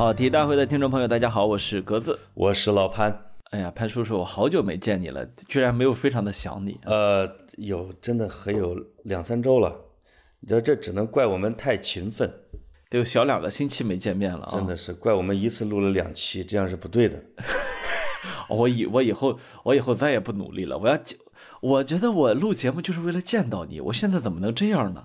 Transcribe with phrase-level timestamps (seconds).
[0.00, 2.18] 跑题大会的听众朋友，大家好，我是格子。
[2.32, 3.14] 我是老潘。
[3.50, 6.78] 哎呀，潘叔叔，我好久没见你了，居然没有非常的想你。
[6.86, 8.74] 呃，有真的还有
[9.04, 9.76] 两三周了，
[10.40, 12.32] 你知道这只能怪我们太勤奋，
[12.88, 14.48] 得有小两个星期没见面了啊！
[14.50, 17.22] 真的是怪我们一次录了两期，这样是不对的。
[18.48, 20.78] 我以我以后我以后再也不努力了。
[20.78, 20.98] 我要，
[21.60, 25.04] 我觉得我录节目就是为了见到你，我现在怎么能这样呢？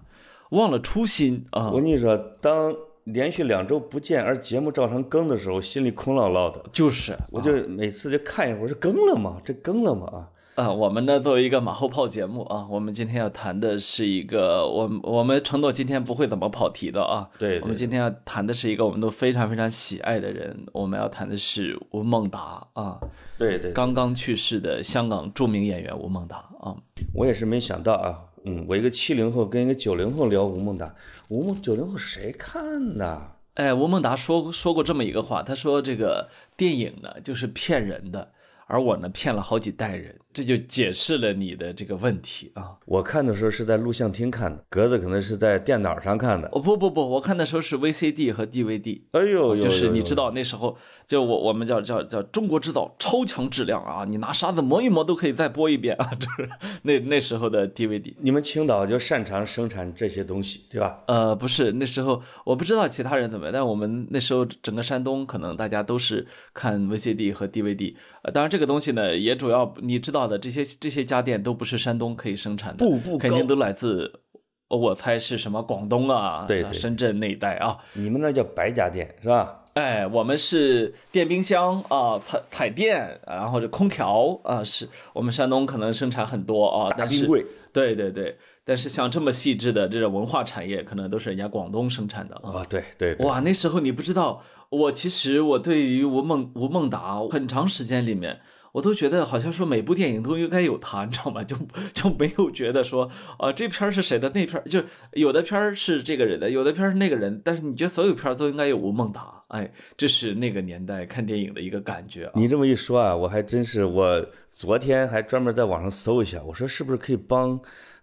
[0.52, 1.70] 忘了初心啊！
[1.70, 2.74] 我跟你说，当
[3.06, 6.64] 连续两周不见，而节目照常更的时候，心里空落落的。
[6.72, 9.40] 就是，我就每次就看一会儿，是更了吗？
[9.46, 10.28] 这更了吗？
[10.56, 17.30] 啊，啊，我们呢作为一个马后炮节目啊，我们今天要谈的是一个，我我们承诺今天不会怎么跑题的啊。
[17.38, 23.00] 对对我们今天要谈的是一个我们都非常非常喜爱的人，我们要谈的是吴孟达啊，
[23.38, 26.76] 对对，刚刚去世的香港著名演员吴孟达啊。
[27.14, 28.20] 我也是没想到啊。
[28.46, 30.94] 嗯，我一个七零后跟一个九零后聊吴孟达，
[31.30, 33.32] 吴孟九零后谁看呐？
[33.56, 38.34] 哎，吴孟达说说过这么一个话，他说这个电影呢就是骗人的，
[38.68, 42.72] 而我呢骗了好几代人，这就解释了你的这个问题啊。
[42.86, 46.50] 我看的时候是在录像厅看的，格子可能是在电脑上看的。
[46.52, 49.02] 哦不不不，我看的时候是 VCD 和 DVD。
[49.12, 50.78] 哎呦，就是你知道，那时候
[51.08, 56.50] 就我我们叫叫叫中国制造超强质量啊，你拿沙子磨一磨都可以再播一遍啊， 这是
[56.84, 58.14] 那那时候的 DVD。
[58.20, 61.04] 你们青岛就擅长生产这些东西，对吧？
[61.08, 67.94] 呃，不是那时候我不知道其他人怎么样，但我们那时候整个山东可能大家都是看 VCD 和 DVD。
[68.24, 74.22] 呃，当然这个东西呢，也主要你知道的这些这些家电都不是山东可以生产的，步步肯定都来自。
[74.70, 79.64] 我猜是什么广东啊，对对深圳那一带啊，你们那叫白家电是吧？
[79.74, 92.66] 哎，我们是电冰箱啊，彩彩电，然后这空调啊，是我们山东可能生产很多啊，但是大冰柜，对对对，但是像这么细致的这种文化产业，可能都是人家广东生产的啊。
[92.70, 94.42] 对对，哇，那时候你不知道，
[94.76, 98.40] 我其实我对于吴孟吴孟达很长时间里面，
[98.74, 101.42] 我都觉得好像说每部电影都应该有他，你知道吗？
[101.46, 101.56] 就
[101.94, 112.32] 就没有觉得说啊、这片儿是谁的，那片儿就有的片儿是这个人的，有的片儿是那个人，但是你觉得所有片儿都应该有吴孟达，哎，这是那个年代看电影的一个感觉啊。
[112.36, 117.60] 你这么一说啊，我还真是，我昨天还专门在网上搜一下，我说是不是可以帮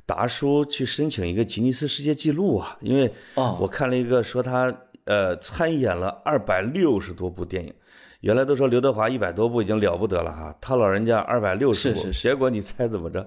[0.07, 2.77] 达叔去申请一个吉尼斯世界纪录啊？
[2.81, 4.75] 因为哦我看了一个说他
[5.05, 7.73] 呃参演了二百六十多部电影。
[8.21, 13.27] 原来都说刘德华一百多部已经了不得了哈，他老人家二百六十部，是是是结果你猜怎么着？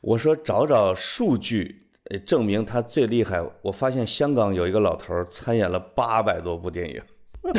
[0.00, 3.42] 我说找找数据，呃证明他最厉害。
[3.60, 7.02] 我发现香港有一个老头儿参演了八百多部电影。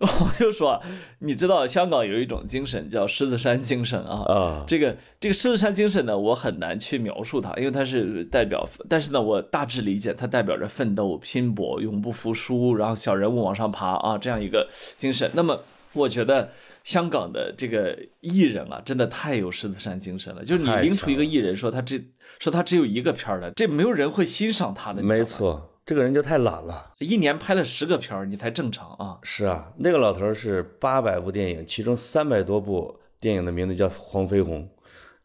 [0.00, 0.82] 我就说，
[1.18, 4.24] 你知道香港有一种精神叫狮子山精神啊。
[4.32, 15.30] 啊，这个这个狮子山精神呢，我很难去描述它，因为它是代表，但是呢，我大致理解它代表着奋斗、拼搏、永不服输，然后小人物往上爬啊这样一个精神。
[15.34, 15.60] 那么，
[15.92, 16.50] 我觉得
[16.82, 20.42] 香港的这个艺人啊，真的太有狮子山精神了。
[20.42, 22.00] 就是你拎出一个艺人说他这
[22.38, 25.02] 说他只有一个片儿的，这没有人会欣赏他的。
[25.02, 26.94] 没错，这个人就太懒了。
[26.98, 29.18] 一年拍了十个片儿，你才正常啊。
[29.24, 34.68] 是啊，那个老头儿是八百部电影，其中三百多部电影的名字叫黄飞鸿，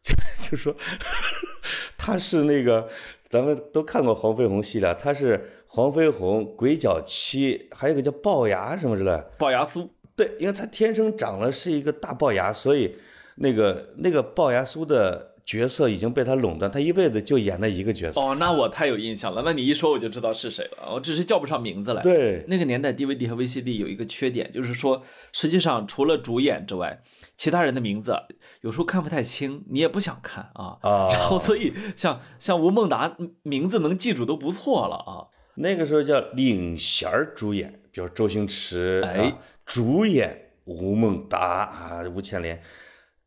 [0.02, 0.12] 就
[0.50, 0.74] 就说
[1.96, 2.88] 他是那个
[3.28, 9.30] 咱们都看过黄飞鸿系列，他是黄飞鸿、鬼脚七，还有一个叫龅牙什么之类的。
[9.38, 12.96] 龅牙酥，对，因为他天生长了是一个大龅牙，所以
[13.36, 18.20] 那个那个龅牙酥的角色已经被他垄断，他一辈子就演那一个角色。
[18.20, 19.42] 哦，那我太有印象了。
[19.44, 22.02] 那你一说我就知道是谁了，我只是叫不上名字来。
[22.02, 25.00] 对，那个年代 DVD 和 VCD 有一个缺点，就是说，
[25.32, 27.00] 实际上除了主演之外，
[27.36, 28.12] 其他人的名字
[28.62, 30.78] 有时候看不太清，你也不想看啊。
[30.82, 35.30] 啊然后，所以像像吴孟达名字能记住都不错了啊。
[35.54, 42.60] 那个时候叫领衔儿主演，比如周星驰，哎啊，主演吴孟达啊，吴倩莲，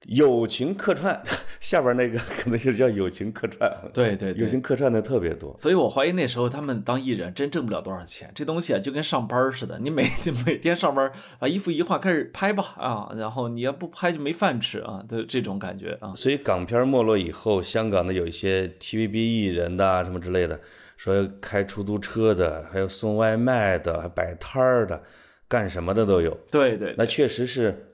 [0.08, 1.22] 友情客串
[1.60, 5.54] 下边那个 可能就叫友情客串，对对对友情客串的特别多。
[5.60, 10.10] 所以我怀疑那时候他们当艺人真挣不了多少钱，这东西啊就跟上班似的，你每
[10.46, 16.14] 每天上班把衣服一换开始拍吧啊，然后你要不拍就没饭吃啊的这种感觉啊。
[16.16, 20.60] 所以港片没落以后，香港的有一些 TVB 艺人的啊什么之类的，
[20.96, 25.04] 说开出租车的，还有送外卖的，还摆摊儿的，
[25.50, 26.38] 干什么的都有。
[26.50, 27.89] 对对那确实是，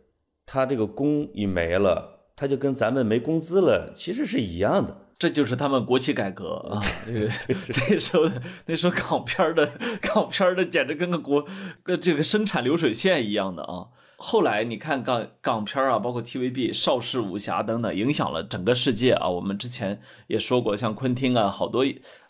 [0.46, 4.98] 他这个工一没了，他就跟咱们没工资了，其实是一样的。
[5.18, 6.82] 这就是他们国企改革啊！
[7.08, 7.22] 这个
[7.90, 9.66] 那时候的那时候港片的
[10.02, 11.46] 港片的简直跟个国
[11.84, 13.88] 跟这个生产流水线一样的啊！
[14.18, 19.30] 后来你看港港片啊，包括 TVB、邵氏武侠等等，影响了整个世界啊。
[19.30, 21.86] 我们之前也说过，像昆汀啊，好多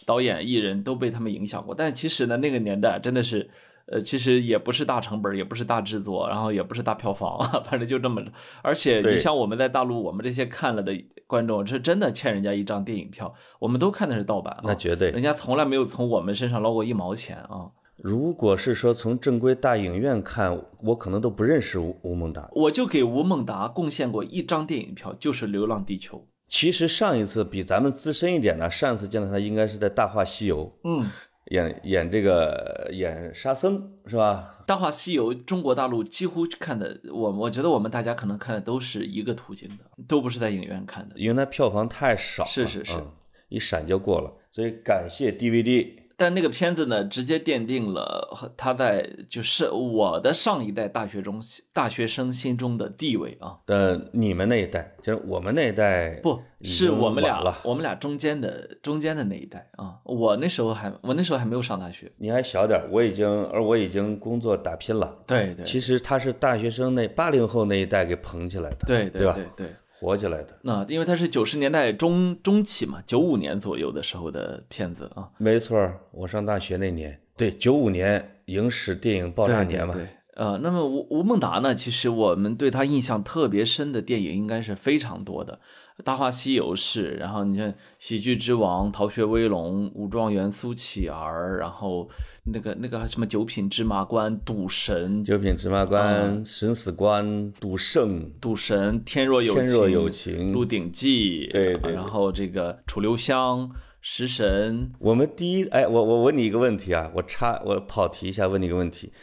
[0.06, 1.73] 导演艺人都被他们影响过。
[1.73, 3.50] 但其实呢，那个年代真的是
[3.91, 8.31] 呃，其实也不是大成本，也不是大制作，然后也不是大票房， 反正就这么着。
[8.61, 10.91] 而且你像我们在大陆，我们这些看了的
[11.27, 15.11] 观众，是真的欠人家一张电影票，我们都看的是盗版啊，那绝对。
[15.11, 17.69] 人家从来没有从我们身上捞过一毛钱啊。
[17.97, 22.49] 如果是说从正规大影院看，我可能都不认识吴吴孟达。
[22.51, 26.17] 我就给吴孟达贡献过一张电影票，就是《流浪地球》。
[26.47, 31.09] 其实上一次比咱们资深一点的，上一次见到他应该是在《大话西游》嗯，
[31.51, 34.57] 演演这个演沙僧是吧？
[34.65, 41.15] 《大话西游》中国大陆几乎看的，我我觉得我们大家可能看的都是一个途径的，都不是在影院看的。
[41.18, 43.12] 因为它票房太少了，是是是嗯
[43.50, 44.33] 一闪就过了。
[44.50, 46.05] 所以感谢 DVD。
[46.17, 51.41] 但那个片子呢，直接奠定了他在就是我的上一代大学中
[51.73, 53.57] 大学生心中的地位啊！
[53.65, 59.95] 呃，你们那一代，就是我们那一代，不是我们俩了，我们俩中间的中间的那一代啊！
[60.03, 62.12] 我那时候还我那时候还没有上大学。
[62.18, 65.18] 你还小点儿，我已经，而我已经工作打拼了。
[65.27, 69.75] 对对其实他是大学生那八零后那一代给捧起来的，对对吧对对。
[70.06, 70.60] 火起来的。
[70.62, 79.94] 那因为它是九十年代中中期嘛，九五年左右的时候的片子啊，没错，我上大学那年，对，九五年影史电影爆炸年嘛。
[79.94, 81.74] 对对对呃，那么吴吴孟达呢？
[81.74, 85.54] 其实我们对他印象特别深的电影应该是非常多的，
[86.03, 92.09] 《大话西游》是，然后你看《喜剧之王》《逃学威龙》《武状元苏乞儿》，然后
[92.51, 103.62] 那个那个什么《九品芝麻官》《赌神》《九品芝麻官、嗯审死官、赌圣、赌神》《天若有情》天若有情《鹿鼎记》对对然后这个《楚留香》
[104.01, 109.13] 《食神》我们第一，哎，我我问你一个问题啊，我插我跑题一下，问你一个问题，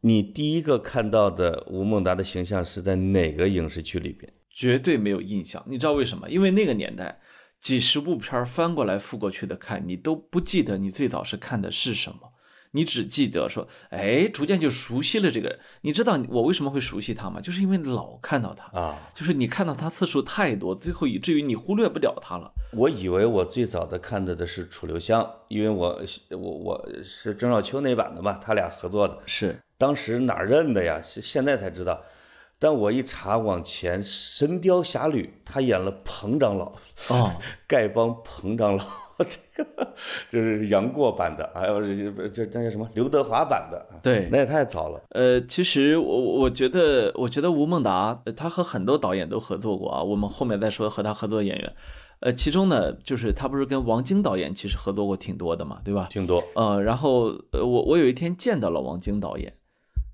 [0.00, 4.32] 你第一个看到的吴孟达的形象是在哪个影视剧里边？
[4.54, 5.62] 绝对没有印象。
[5.66, 6.30] 你知道为什么？
[6.30, 7.20] 因为那个年代，
[7.60, 12.32] 几十部片翻过来覆过去的看，你都不记得你最早是看的是什么，
[12.70, 15.58] 你只记得说，哎，逐渐就熟悉了这个人。
[15.80, 17.40] 你知道我为什么会熟悉他吗？
[17.40, 22.52] 就是因为老看到他，啊，就是你看到他次数太多，最后以至于你忽略不了他了。
[22.72, 26.00] 我以为我最早的看的的是楚留香，因为我
[26.30, 31.00] 我我是郑少秋那版的嘛，他俩合作的，是，当时哪认的呀？
[31.02, 32.00] 现现在才知道。
[32.58, 36.72] 但我一查往前，《神雕侠侣》他演了彭长老，
[37.10, 37.30] 哦，
[37.68, 38.84] 丐帮彭长老，
[39.18, 39.94] 这个
[40.30, 45.02] 就是杨过版的，还有这这这叫什么刘德华版的，对那也太早了。
[45.10, 50.02] 呃，其实我我觉得，我觉得吴孟达呃他和很多导演都合作过啊。
[50.02, 51.72] 我们后面再说和他合作的演员，
[52.20, 56.08] 呃，其中呢，就是他不是跟王晶导演其实合作过挺多的嘛，对吧？
[56.10, 59.52] 挺多，呃，然后呃，我我有一天见到了王晶导演，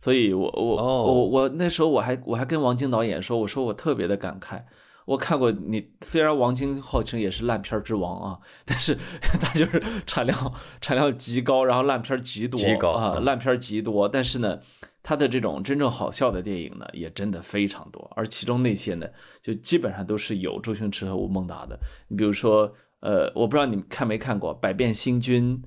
[0.00, 4.62] 所以我我、哦我我那时候我还我还跟王晶导演说，我说我特别的感慨。
[5.06, 8.96] 我看过你，虽然王晶号称也是烂片之王啊，但是
[9.40, 14.08] 他就是产量产量极高，然后烂片极多，极高啊，嗯烂片极多。
[14.08, 14.60] 但是呢，
[15.02, 19.06] 他的这种真正好笑的电影呢，也真的非常多，而其中那些呢，
[19.42, 21.76] 就基本上都是有周星驰和吴孟达的。
[22.06, 25.60] 你比如说，呃，我不知道你们看没看过《百变星君》，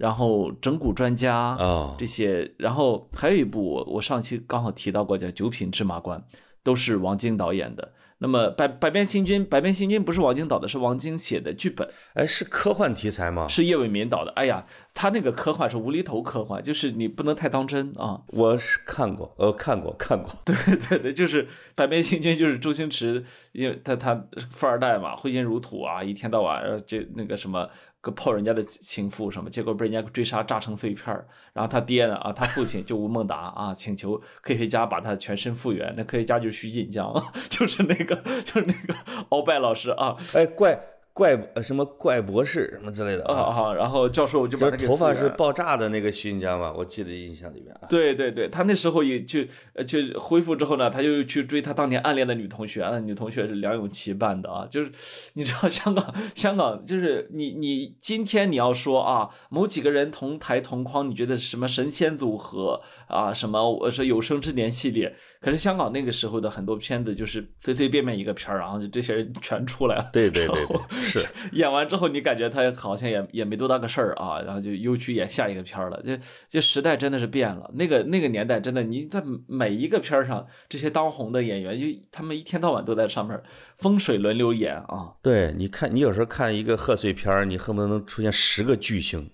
[0.00, 6.18] 然后《整蛊专家》啊这些，然后还有一部我我上期刚好提到过，叫《九品芝麻官》，
[6.62, 7.92] 都是王晶导演的。
[8.22, 13.48] 那么百百变星君，百变星君不是王晶导的，是王晶写的剧本，哎，是科幻题材吗？
[13.48, 14.30] 是叶伟民导的。
[14.32, 18.20] 哎呀，他那个科幻是无厘头科幻，就是你不能太当真啊。
[18.28, 20.30] 我是看过，呃，看过，看过。
[20.44, 31.06] 对对对，就是百变星君，就是周星驰，因为他他富二代嘛，挥金如土啊，一天到晚呃这那个什么个泡人家的情妇什么，结果被人家追杀，炸成碎片。
[31.52, 35.92] 然后他爹呢啊，他父亲就吴孟达啊，请求科学家把他全身复原。
[35.96, 37.12] 那科学家就是徐锦江，
[37.50, 38.94] 就是那个就是那个
[39.30, 40.78] 鳌拜老师啊哎，怪
[41.20, 47.82] 怪呃什么怪博士什么之类的啊啊，啊，然后教授就把他头发是爆炸的那个徐锦江嘛，我记得印象里面啊。
[47.90, 49.40] 对对对，他那时候也就
[49.74, 54.90] 呃就恢复之后呢，他就去追他当年暗恋的女同学，那女同学是梁咏琪扮的啊，就是
[55.34, 76.02] 你知道香港香港就是你你今天你要说啊某几个人同台同框，你觉得什么神仙组合啊什么我说有生之年系列，可是香港那个时候的很多片子就是随随便便一个片儿，然后就这些人全出来了，对对对对，是 演完之后，你感觉他好像也也没多大个事儿啊，然后就又去演下一个片儿了。
[76.02, 76.12] 就
[76.50, 83.40] 就时代真的是变了，那个那个年代真的，你在每一个片儿上，这些当红的演员，就他们一天到晚都在上面
[83.76, 85.14] 风水轮流演啊。
[85.22, 89.30] 对，你看，你有时候看一个贺岁片儿，你恨不得能出现十个巨星，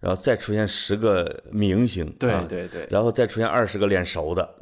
[0.00, 4.54] 然后再出现十个明星，对啊对对，然后再出现二十个脸熟的。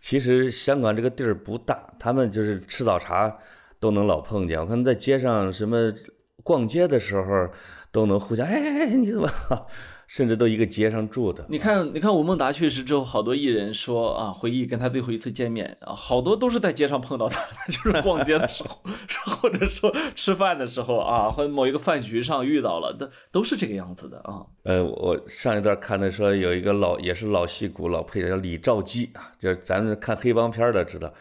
[0.00, 3.36] 其实香港这个地儿不大，他们就是吃早茶
[3.80, 4.60] 都能老碰见。
[4.60, 5.92] 我看在街上什么
[6.42, 7.48] 逛街的时候
[7.90, 9.28] 都能互相，哎哎哎，你怎么？
[10.08, 11.46] 甚至都一个街上住的。
[11.48, 18.80] 你看，你看吴孟达去世之后，好多艺人说啊，回忆跟他最后一次见面啊，好多都是在街上碰到他， 就是逛街的时候，
[19.36, 24.42] 或者说吃饭的时候啊，或者某一个饭局上遇到了，都都是这个样子的啊。
[24.62, 31.12] 呃，我上一段看的说有一个老也是老戏骨老配角叫李兆基啊，就是咱们看黑帮片的知道，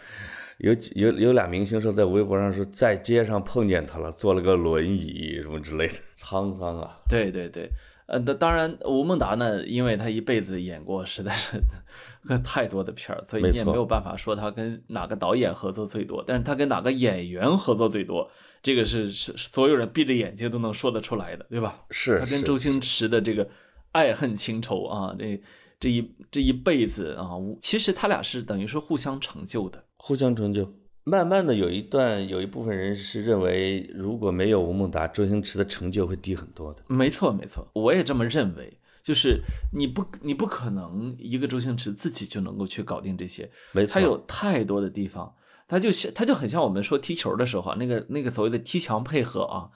[0.60, 6.98] 有有有俩明星说在微博上说在街上碰见他了，坐了个轮椅什么之类的，沧桑啊。
[7.10, 7.70] 对对对。
[8.08, 11.62] 呃，那当然，吴孟达呢，因为他一辈子演过实在是
[12.44, 18.30] 太多的片儿，所以你也没有办法说他跟哪个导演合作最多，但是他跟哪个演员合作最多，
[18.64, 21.82] 这个是是所有人闭着眼睛都能说得出来的，对吧？
[21.92, 23.46] 是他跟周星驰的这个
[23.92, 25.42] 爱恨情仇啊，这
[25.78, 30.74] 这一这一辈子啊，其实他俩是等于是互相成就的，互相成就。
[31.10, 36.84] 慢慢的，有一段有一部分人是认为，如果没有吴孟达，周星驰的成就会低很多的。
[36.90, 38.78] 没错，没错，我也这么认为。
[39.02, 39.42] 就是
[39.74, 43.50] 你不，你不可能一个周星驰自己就能够去搞定这些。
[43.72, 45.34] 没错，他有太多的地方，
[45.66, 49.70] 他就像他就很像我们说踢球的时候啊，那个那个所谓的踢墙配合啊。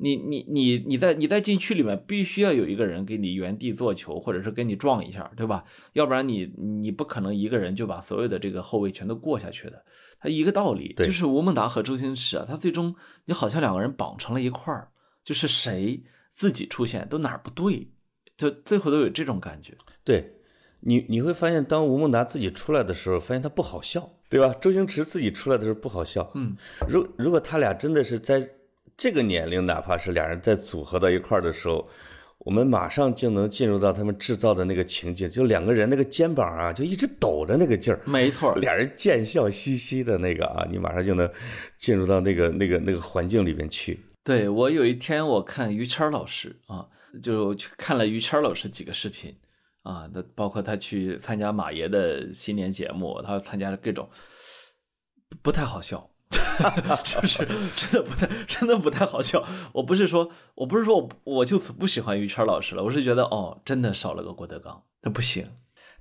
[0.00, 5.64] 你你你你在你在禁区里面必须要有一个人给你原地做球，或者是给你撞一下，对吧？
[5.92, 9.84] 要不然你你不可能一个人就把所有的这个后卫全都过下去的。
[10.20, 12.94] 他一个道理，就是吴孟达和周星驰啊，他最终
[13.24, 14.88] 你好像两个人绑成了一块儿，
[15.24, 17.88] 就是谁自己出现都哪儿不对，
[18.36, 19.74] 就最后都有这种感觉。
[20.04, 20.34] 对，
[20.80, 24.54] 你你会发现，当吴孟达自己出来的时候，发现他不好笑，对吧？
[24.60, 26.30] 周星驰自己出来的时候不好笑。
[26.34, 26.56] 嗯，
[26.88, 28.48] 如如果他俩真的是在。
[29.00, 31.88] 这个年龄，哪怕是俩人在组合到一块儿的时候，
[32.48, 41.30] 我们马上就能进入到他们制造的那个情景，就两个人那个肩膀啊，就一直抖着那个劲儿，没错，俩人贱笑嘻嘻的那个啊， 你马上就能
[41.76, 44.00] 进入到那个那个那个环境里面去。
[44.24, 46.88] 对我有一天我看于谦老师啊，
[47.22, 49.36] 就去看了于谦老师几个视频
[49.82, 54.08] 啊，那包括他去参加马爷的新年节目，他参加了各种，
[55.42, 56.08] 不太好笑。
[57.04, 59.44] 就是真的不太，真的不太好笑。
[59.72, 65.50] 我不是说，我不是说我我就此不喜欢于谦老师了，我是觉得哦，真的少了个郭德纲，那不行，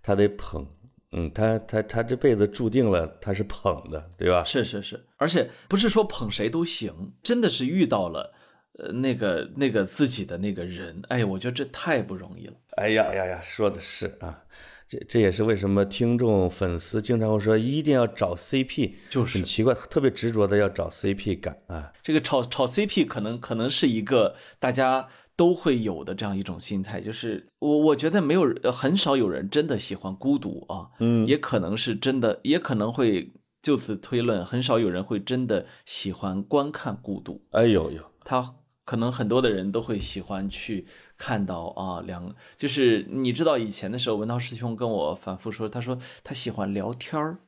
[0.01, 0.67] 他得捧，
[1.11, 4.43] 嗯，他他他这辈子注定了他是捧的，对吧？
[4.43, 8.33] 是是是，而且不是说捧谁都行，真的是遇到了
[8.79, 12.53] 呃那个那个自己的那个人，哎，我觉得这太不容易了。
[12.77, 14.43] 哎呀呀呀，说的是啊。
[14.87, 21.91] 这这也是为什么听众粉丝经常会说一定要找 CP，就是很奇怪，特别执着的要找 CP 感啊。
[22.01, 37.41] 这个炒炒 CP 可能可能是一个大家都会有的这样一种心态，就是我我觉得没有很少有人真的喜欢孤独啊，嗯，也可能是真的，也可能会就此推论，很少有人会真的喜欢观看孤独。
[37.51, 38.55] 哎呦呦，他。
[38.87, 40.85] 可能很多的人都会喜欢去
[41.17, 47.39] 看到啊，两就是你知道以前的时候，文涛师兄跟我反复说，他说他喜欢聊天儿。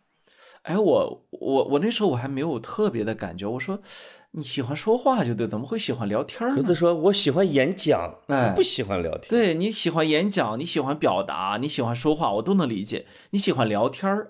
[0.64, 3.80] 哎，我我我那时候我还没有特别的感觉，我说
[4.32, 6.54] 你喜欢说话就对，怎么会喜欢聊天儿？
[6.54, 9.30] 格子说，我喜欢演讲，哎，不喜欢聊天。
[9.30, 13.06] 对你喜欢演讲，你喜欢表达，你喜欢说话，我都能理解。
[13.30, 14.28] 你喜欢聊天儿，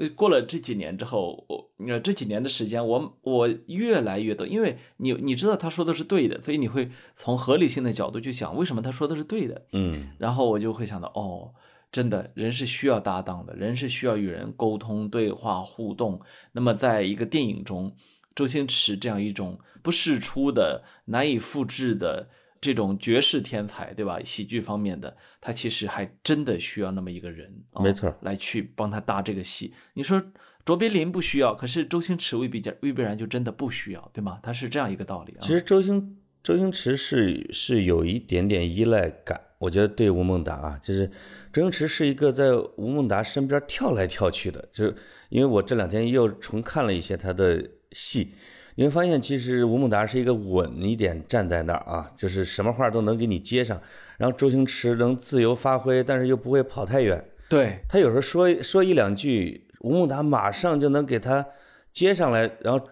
[0.00, 0.08] 哎。
[0.08, 9.62] 过了这几年之后，我你这几年的时间，我我越来越多，因为你你知道他说的是对的，所以你会从合理性的角度去想，为什么他说的是对的？
[9.72, 11.52] 嗯，然后我就会想到，哦，
[11.92, 16.20] 真的人是需要搭档的，人是需要与人沟通、对话、互动。
[16.52, 17.94] 那么，在一个电影中，
[18.34, 22.28] 周星驰这样一种不世出的、难以复制的。
[22.60, 24.20] 这种绝世天才，对吧？
[24.22, 27.50] 喜剧方面的，他其实还真的需要那么一个人，
[27.80, 29.72] 没错，来去帮他搭这个戏。
[29.94, 30.22] 你说
[30.64, 34.38] 卓别林不需要，可是周星驰未必未必然就真的不需要，对吗？
[34.42, 35.40] 他是这样一个道理啊。
[35.40, 41.10] 其实周星周星驰是是有一点点依赖感，我觉得对吴孟达啊，就是
[41.50, 44.86] 周星驰是一个在吴孟达身边跳来跳去的，就
[45.30, 48.34] 因为我这两天又重看了一些他的戏。
[48.80, 53.78] 你会发现，其实吴孟达是一个稳一点站在那儿啊，就是什么话都能给你接上。
[54.16, 57.22] 然后周星驰能自由发挥，但是又不会跑太远。
[57.50, 61.46] 对他有时候说说一两句，吴孟达马上就能给他
[61.92, 62.88] 接上来，然后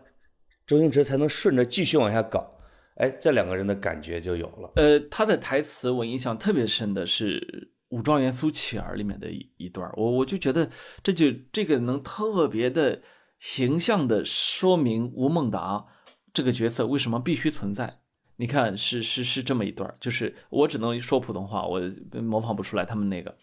[0.66, 2.59] 周星驰才能顺着继续往下搞。
[2.97, 4.71] 哎，这两个人的感觉就有了。
[4.76, 7.40] 呃，他的台词我印象特别深的是
[7.97, 10.68] 《武状元苏乞儿》里面的一一段，我我就觉得
[11.02, 13.00] 这就这个能特别的。
[13.38, 15.87] 形象的说明吴孟达
[16.33, 18.00] 这个角色为什么必须存在？
[18.37, 21.80] 你看，是是是这么一段，就是我只能说普通话，我
[22.23, 23.37] 模仿不出来他们那个。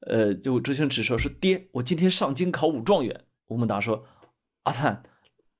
[0.00, 3.24] 呃，就周星驰说是爹，我今天上京考武状元。
[3.46, 4.04] 吴孟达说，
[4.64, 5.02] 阿灿，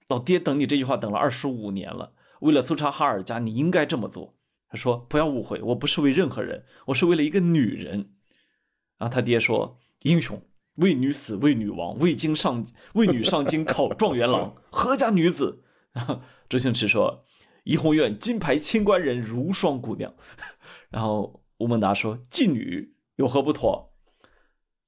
[0.09, 4.37] 老爹等你这句话等了二十五年了，为了搜查哈尔家，你应该这么做。
[4.69, 8.11] 他说：“不要误会，我不是为任何人，我是为了一个女人。”
[8.99, 10.43] 然后他爹说：“英雄
[10.77, 12.65] 为女死，为女亡，为京上
[12.95, 15.63] 为女上京考状元郎， 何家女子？”
[16.49, 17.25] 周星驰说
[17.65, 20.15] ：“怡红院金牌清官人，如霜姑娘。
[20.91, 23.93] ”然后吴孟达说：“妓女有何不妥？”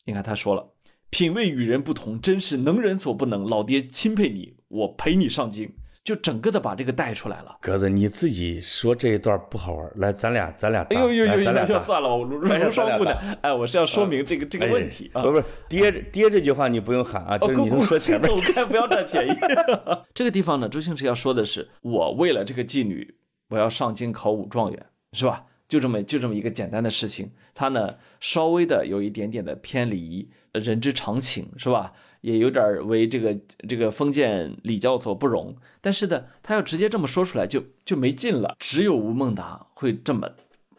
[0.05, 0.75] 你看他说了
[1.11, 3.45] ：“品味与人不同，真是能人所不能。
[3.45, 5.75] 老爹钦佩你，我陪你上京。”
[6.09, 7.59] 就整个的把这个带出来了。
[7.61, 13.15] 鸽子，你自己说这一段不好玩，来，咱俩咱俩，哎呦呦呦，咱俩就算了，我如霜姑娘。
[13.43, 15.21] 哎，我是要说明这个这个问题啊。
[15.21, 18.31] 不是爹爹这句话你不用喊啊，就是你能说前面。
[18.71, 19.37] 不要占便宜。
[20.15, 23.17] 这个地方呢，周星驰要说的是，我为了这个妓女，
[23.51, 25.45] 我要上京考武状元，是吧？
[25.69, 31.93] 就这么就这么一个简单的事情，他呢稍微的有一点点的偏离人之常情，是吧？
[32.21, 33.37] 也有点为这个
[33.69, 38.57] 这个封建礼教所不容，但是呢，他要直接这么说出来就就没劲了。
[38.59, 40.29] 只有吴孟达会这么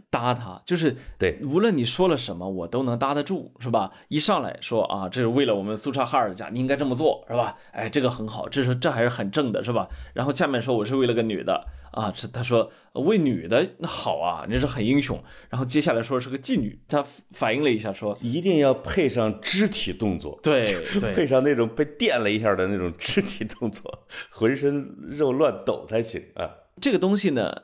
[0.09, 3.91] 搭他，就是对，无论你说了什么，我都能搭得住，是吧？
[4.07, 7.55] 一上来说啊，这是为了我们苏察哈尔家，你应该这么做，是吧？
[7.71, 9.87] 哎，这个很好，这是这还是很正的，是吧？
[10.13, 11.65] 然后下面说我是为了个女的。
[11.91, 15.21] 啊，这他说为女的那好啊，你是很英雄。
[15.49, 20.65] 然后接下来说是个妓女，他反应了一下说，一定要配上肢体动作，对，
[21.13, 26.49] 配上那种被电了一下的那种肢体动作，浑身肉乱抖才行啊。
[26.81, 27.63] 这个东西呢，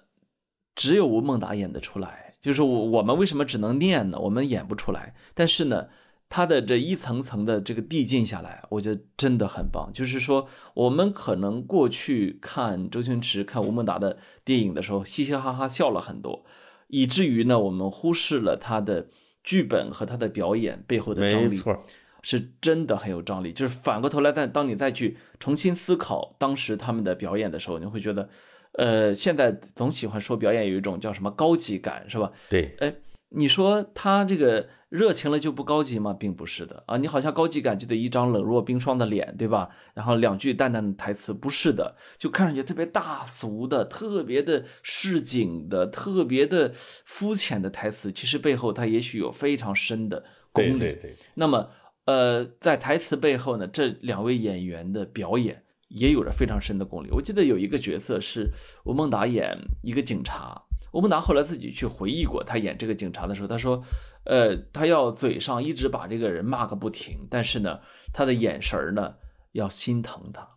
[0.75, 2.33] 只有吴孟达演得出来。
[2.41, 4.19] 就是我我们为什么只能念呢？
[4.19, 5.15] 我们演不出来。
[5.33, 5.87] 但是呢。
[6.27, 9.91] 他的这一层层的这个递进下来，我觉得真的很棒。
[9.93, 16.43] 就是说，我们可能过去看周星驰、看吴孟达的电影的时候，嘻嘻哈哈笑了很多，
[16.87, 19.07] 以至于呢，我们忽视了他的
[19.43, 21.49] 剧本和他的表演背后的张力。
[21.49, 21.83] 没错，
[22.23, 23.53] 是真的很有张力。
[23.53, 28.27] 就是反过头来，再当你再去重新思考当时他们的表演的时候，你会觉得，
[28.73, 32.31] 呃，现在总喜欢说表演有一种叫什么高级感，是吧？
[32.49, 32.93] 对，哎。
[33.29, 36.13] 你说他这个热情了就不高级吗？
[36.13, 39.69] 并不是的啊，你好像高级感就得一张冷若冰霜的脸，对吧？
[39.93, 46.71] 然后两句淡淡的台词，不是的，就看上去特别大俗的、特别的市井的、特别的
[47.03, 50.79] 肤浅的台词，其实背后他也许有非常深的功力。
[50.79, 51.15] 对对对。
[51.33, 51.69] 那么，
[52.05, 57.09] 呃，在台词背后呢，这两位演员的表演也有着非常深的功力。
[57.11, 58.49] 我记得有一个角色是
[58.85, 60.61] 吴孟达演一个警察。
[60.91, 63.83] 吴孟达后来自己去回忆过，他演这个警察的时候，他说，
[64.25, 67.79] 呃，他要嘴上一直把这个人骂个不停，但是呢，
[68.11, 69.13] 他的眼神呢
[69.53, 70.47] 要心疼他。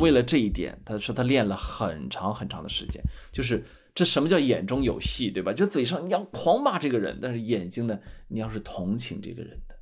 [0.00, 3.02] 为了这一点，他说他练了很长很长的时间。
[3.30, 3.64] 就是
[3.94, 5.52] 这什么叫眼中有戏，对吧？
[5.52, 9.74] 就嘴上你要狂骂这个人，但是眼睛呢，你要是同情这个人的，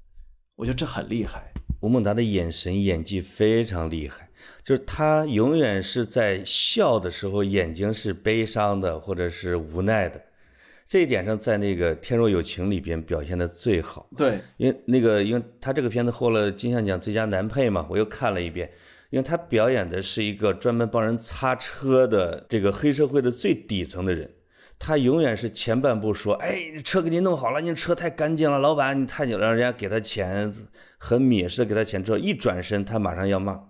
[0.57, 1.53] 我觉得这很厉害。
[1.81, 4.29] 吴孟达的眼神演技非常厉害。
[4.63, 10.23] 就是他永远是在笑的时候，眼睛是悲伤的或者是无奈的，
[10.87, 14.09] 这一点上在那个《天若有情》里边表现的最好。
[14.17, 18.71] 对，因为那个，因为他这个片子获了金像奖最佳男配嘛，我又看了一遍，
[19.11, 24.31] 因为他表演的是一个专门帮人擦车的这个黑社会的最底层的人，
[24.79, 30.55] 他永远是前半部说，哎，车给你弄好了，你车太干净了，老板你太牛了，人家给他钱，
[30.99, 33.61] 很蔑视的给他钱之后，一转身他马上要骂。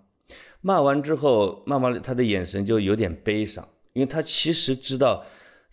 [0.60, 5.24] 骂完之后，骂完他的眼神就有点悲伤，因为他其实知道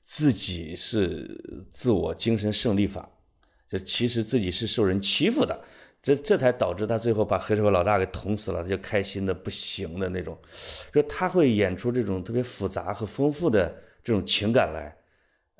[0.04, 1.26] 自己是
[1.72, 3.10] 自我精神胜利法，
[3.68, 5.60] 就其实自己是受人欺负的，
[6.02, 10.38] 这这才导致他最后把黑社会老大给捅死了，他就开心的不行的那种。
[10.92, 14.96] 说他会演出这种特别复杂和丰富的这种情感来，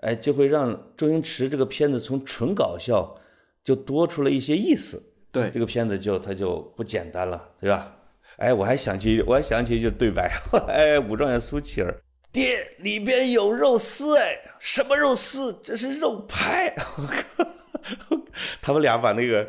[0.02, 3.18] 哎，就会让周星驰这个片子从纯搞笑
[3.64, 5.02] 就多出了一些意思。
[5.32, 7.96] 对，这个片子就他就不简单了，对吧？
[8.38, 10.30] 哎，我还想起，我还想起一句对白，
[10.68, 12.04] 哎，武状元苏乞儿，
[12.34, 15.60] 爹里边有肉丝，哎，什么肉丝？
[15.62, 16.74] 这是肉排。
[16.98, 18.26] 我靠，
[18.60, 19.48] 他们俩把那个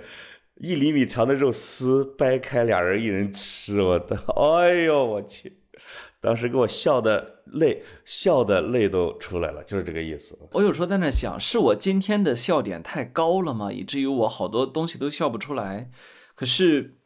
[0.56, 5.56] 一厘米长的肉丝掰开，俩人一人吃，我的，哎呦我去，
[6.20, 10.38] 当时给我笑的泪，笑的泪都出来了，就是这个意思。
[10.52, 13.72] 我有时候在那想，是我今天的笑点太高了吗？
[13.72, 15.90] 以至于我好多东西都笑不出来。
[16.34, 16.98] 可是。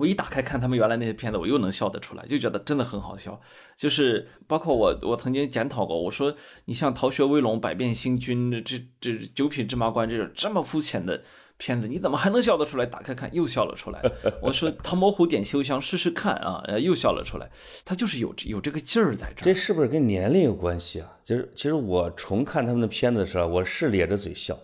[0.00, 3.38] 我一打开看他们原来那些片子，我又能笑得出来，就觉得真的很好笑。
[3.76, 6.34] 就是包括我，我曾经检讨过，我说
[6.64, 11.22] 你像《逃学威龙》《百变星君》这这《九品芝麻官》这种这么肤浅的
[11.56, 12.86] 片子，你怎么还能笑得出来？
[12.86, 14.00] 打开看又笑了出来。
[14.42, 17.50] 我说《唐伯虎点秋香》试试看啊，又笑了出来。
[17.84, 19.44] 他就是有有这个劲儿在这儿。
[19.44, 21.18] 这是不是跟年龄有关系啊？
[21.22, 24.58] 就是其实我重看他们的片子的时候，我是咧着嘴笑。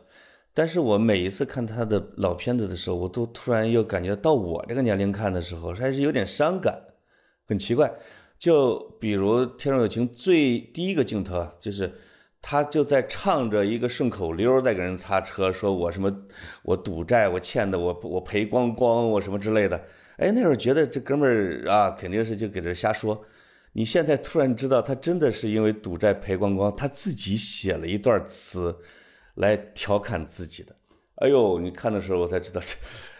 [0.56, 6.80] 但是我每一次看他的老片子的时候，我都突然又感觉到我这个年龄看的时候，还是有点伤感，
[7.46, 7.92] 很奇怪。
[8.38, 11.92] 就比如《天若有情》最第一个镜头，就是
[12.40, 16.10] 他就在唱着一个顺口溜，在给人擦车，说我什么
[16.62, 19.78] 我赌债，我欠的我我赔光光，我什么之类的。
[20.16, 23.22] 哎，那会儿觉得这哥们儿啊，肯定是就给这瞎说。
[23.74, 28.74] 你现在突然知道，他真的是因为赌债赔光光，他自己写了一段词
[29.36, 30.76] 来调侃自己的。
[31.14, 32.74] 哎呦，你看的时候我才知道这。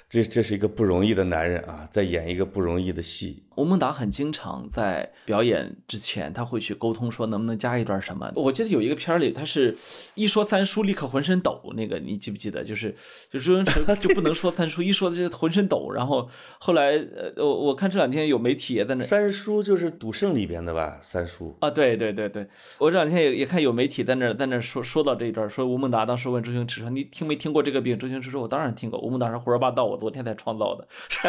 [0.08, 3.45] 这这是一个不容易的男人啊，在演一个不容易的戏。
[3.56, 8.30] 吴孟达很经常在表演之前，他会去沟通说能不能加一段什么。
[8.36, 9.76] 我记得有一个片里，他是
[10.14, 12.62] 一说三叔立刻浑身抖，那个你记不记得？
[12.62, 12.94] 就是
[13.30, 15.90] 就周星驰就不能说三叔， 一说就浑身抖。
[15.94, 19.02] 然后后来呃，我我看这两天有媒体也在那。
[19.04, 20.98] 三叔就是赌圣里边的吧？
[21.00, 22.46] 三叔啊，对对对对，
[22.78, 27.98] 我这两天也也看有媒体在那在那说说到这一段，说吴孟达当时问周星驰说你听没听过这个病？
[27.98, 29.00] 周星驰说我当然听过。
[29.00, 30.86] 吴孟达说胡说八道，我昨天才创造的，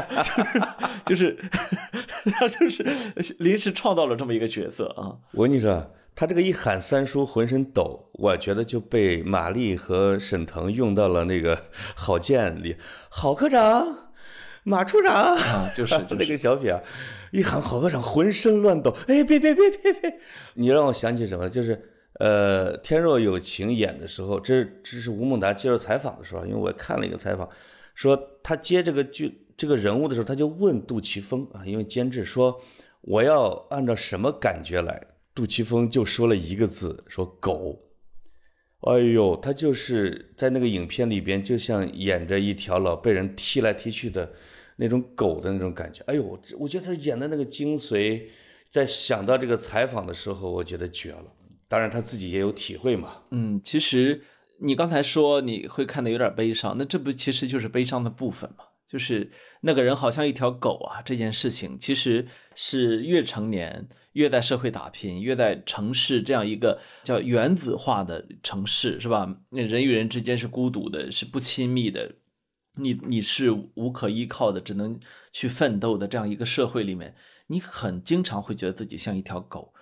[1.05, 1.37] 就是
[1.87, 2.83] 就是他 就是
[3.39, 5.17] 临时创造了这么一个角色啊！
[5.31, 12.75] 我跟你说，他这个一喊三叔浑身抖，我觉得就被马丽和沈腾用到了那个郝建里，
[13.09, 14.11] 郝科长、
[14.63, 16.81] 马处长啊，就是 那个小品啊，
[17.31, 20.19] 一喊郝科长浑身乱抖，哎，别别别别别！
[20.55, 21.49] 你让我想起什么？
[21.49, 27.47] 就是呃，《天若有情》演的时候，这这是吴孟达接受采访的时候，因为我看了一个采访。
[27.93, 32.61] 说他接这个剧这个人物的时候，他就问杜琪峰啊，因为监制说
[33.01, 37.81] 我要按照什么感觉来，杜琪峰就说了一个字，说狗。
[38.81, 44.31] 哎呦，他就是在那个影片里边，就像演着一条老被人踢来踢去的
[44.75, 46.03] 那种狗的那种感觉。
[46.05, 48.27] 哎呦，我觉得他演的那个精髓，
[48.69, 51.25] 在想到这个采访的时候，我觉得绝了。
[51.67, 53.23] 当然他自己也有体会嘛。
[53.31, 54.21] 嗯，其实。
[54.59, 58.63] 你刚才说你会看的有点悲伤，那这不其实就是悲伤的部分吗？
[58.87, 59.29] 就是
[59.61, 69.41] 那个人好像一条狗啊，这件事情其实是越成年越在社会打拼，越在城市这样一个叫原子化的城市，是吧？
[69.49, 72.15] 那人与人之间是孤独的，是不亲密的，
[72.75, 74.99] 你你是无可依靠的，只能
[75.31, 77.13] 去奋斗的这样一个社会里面，
[77.47, 79.73] 你很经常会觉得自己像一条狗。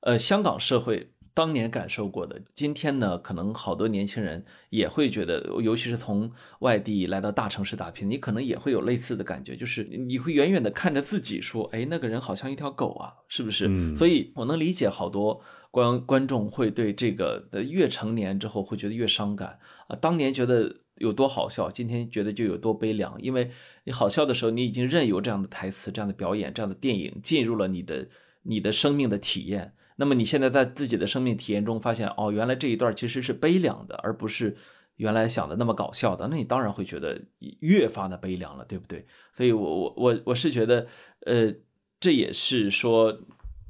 [0.00, 1.13] 呃，香港社会。
[1.34, 13.96] 当年感受过的，今天呢，可能好多年轻人也会觉得，尤其是从外地来到大城市打拼，你可能也会有类似的感觉，就是你会远远的看着自己说，哎，那个人好像一条狗啊，是不是？
[13.96, 15.42] 所以我能理解好多
[15.72, 19.96] 观观众会对这个的越成年之后会觉得越伤感啊。
[19.96, 23.50] 当年觉得有多好笑，今天觉得就有多悲凉，因为
[23.82, 28.06] 你好笑的时候，你已经任由这样的台词、这样的表演、这样的电影进入了你的
[28.44, 29.72] 你的生命的体验。
[29.96, 34.56] 那么你现在在自己的生命体验中发现，哦，原来这一段其实是悲凉的，而不是
[34.96, 36.26] 原来想的那么搞笑的。
[36.28, 37.20] 那你当然会觉得
[37.60, 39.06] 越发的悲凉了，对不对？
[39.32, 40.86] 所以，我我我我是觉得，
[41.26, 41.54] 呃，
[42.00, 43.16] 这也是说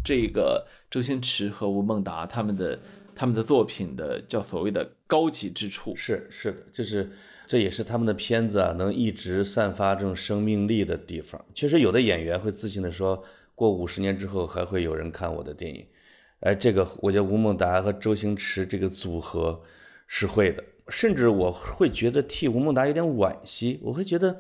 [0.03, 2.81] 这个周星驰和吴孟达他们的
[3.15, 5.95] 他们的作品的叫所谓的高级之处。
[5.95, 7.11] 是是的，就是
[7.47, 11.45] 这也是他们的片子啊能一直散发这种生命力的地方。
[11.55, 13.23] 确实，有的演员会自信的说，
[13.55, 15.87] 过五十年之后还会有人看我的电影。
[16.45, 19.63] 哎，这个我觉得吴孟达和周星驰这个组合
[20.07, 24.39] 是会的，甚至我会觉得替吴孟达有点惋惜，我会觉得，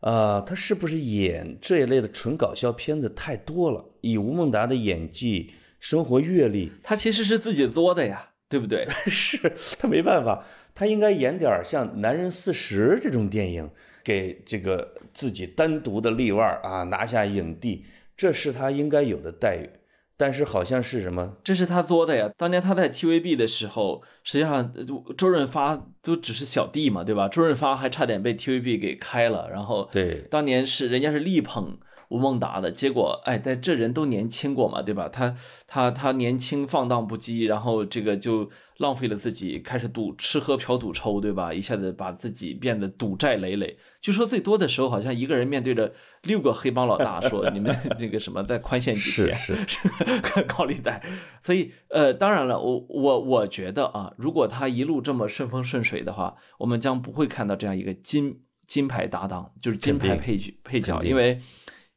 [0.00, 3.82] 啊，他是不是演这一类的纯搞笑片子太多了？
[4.02, 8.86] 以吴孟达的演技、生活阅历，他其实是自己作的呀，对不对？
[9.08, 13.70] 是他没办法，他应该演点像《男人四十》这种电影，
[14.04, 19.70] 给这个自己单独的立腕啊，拿下影帝，这是他应该有的待遇。
[20.18, 21.36] 但是好像是什么？
[21.44, 22.28] 这是他作的呀！
[22.36, 24.74] 当年他在 TVB 的时候，实际上
[25.16, 27.28] 周润发都只是小弟嘛，对吧？
[27.28, 29.48] 周润发还差点被 TVB 给开了。
[29.48, 35.08] 然后，对，当年是人家是力捧吴孟达的，结果，哎，但这人都年轻过嘛，对吧？
[35.08, 35.34] 他
[35.66, 38.50] 他他年轻放荡不羁，然后这个就。
[38.78, 41.52] 浪费了自己，开始赌吃喝嫖赌抽，对吧？
[41.52, 43.76] 一下子把自己变得赌债累累。
[44.00, 45.92] 据说最多的时候，好像一个人面对着
[46.22, 51.04] 六个黑帮老大，说你们那个什么再宽限几天，是 是高利贷。
[51.42, 61.40] 所以，呃，当然了，我我我觉得啊，如果他一路这么顺风顺水的话，我们将不会看到这样一个金金牌搭档，就是金牌配角配角，因为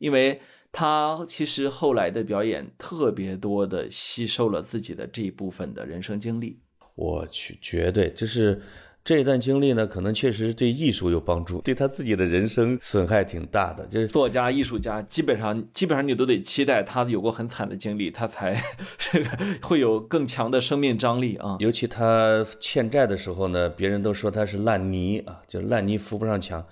[0.02, 6.60] 因为他其实后来的表演特别多的吸收了自己的这一部分的人生经历。
[6.96, 8.60] 我去，绝对就是
[9.04, 13.86] 这一段经历呢，可能确实对艺术有帮助，对他自己的人生损害挺大的。
[13.86, 18.60] 就是作家、艺术家，基本上基本上你都得期待他有过很惨的经历，他才
[18.98, 19.30] 这 个
[19.62, 21.58] 会有更强的生命张力啊。
[21.60, 26.66] 尤其他欠债的时候呢，别人都说他是烂泥啊，就烂泥扶不上墙。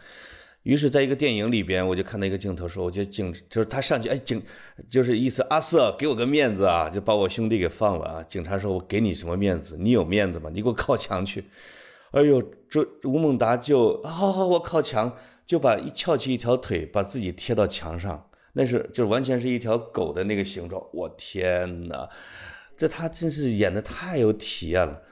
[0.64, 4.44] 于是，在一个电影里边，我就看到一个镜头，说，我觉得警就是他上去，哎，警
[4.90, 8.24] 就是意思，阿瑟给我个面子啊，就把我兄弟给放了啊。
[8.24, 9.78] 警察说，我给你什么面子？
[9.80, 10.50] 你有面子吗？
[10.54, 11.46] 你给我靠墙去。
[12.12, 20.84] 哎呦，这吴孟达就，好好，我靠墙，就把一翘起一条腿，把自己贴到墙上，那是就完全是一条狗的那个形状。
[20.92, 22.10] 我天哪，
[22.76, 25.04] 这他真是演的太有体验了，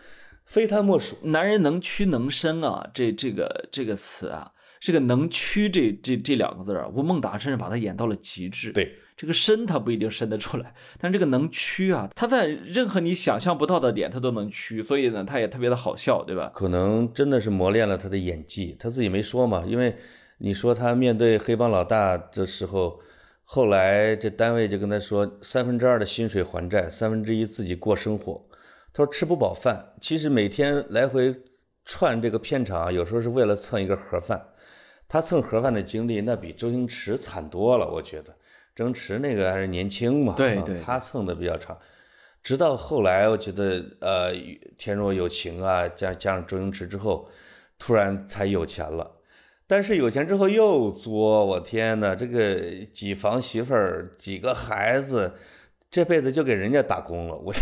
[0.45, 1.15] 非他莫属。
[1.23, 4.51] 男人能屈能伸啊，这这个这个词啊。
[4.79, 8.71] 这个能屈这这这两个字啊，吴孟达甚至把它演到了极致。
[8.71, 16.51] 对，这个伸他不一定伸得出来，但这个能屈啊，他在任何你想象不到的点他都能屈，所以呢，他也特别的好笑，对吧？
[16.53, 19.63] 可能真的是磨练了他的演技，他自己没说嘛。
[19.65, 19.95] 因为
[20.37, 22.99] 你说他面对黑帮老大的时候，
[23.43, 28.47] 后来这单位就跟他说，三分之二的薪水还债，三分之一自己过生活。
[28.93, 31.35] 他说吃不饱饭，其实每天来回
[31.85, 34.45] 串这个片场，有时候是为了蹭一个盒饭。
[35.09, 37.89] 他蹭盒饭的经历，那比周星驰惨多了。
[37.89, 38.35] 我觉得
[38.75, 41.77] 周星驰那个还是年轻嘛，对对，他蹭的比较长。
[42.43, 44.33] 直到后来，我觉得呃，
[44.77, 47.29] 天若有情啊，加加上周星驰之后，
[47.79, 49.15] 突然才有钱了。
[49.65, 52.55] 但是有钱之后又作，我天哪，这个
[52.91, 55.35] 几房媳妇儿，几个孩子，
[55.89, 57.35] 这辈子就给人家打工了。
[57.37, 57.53] 我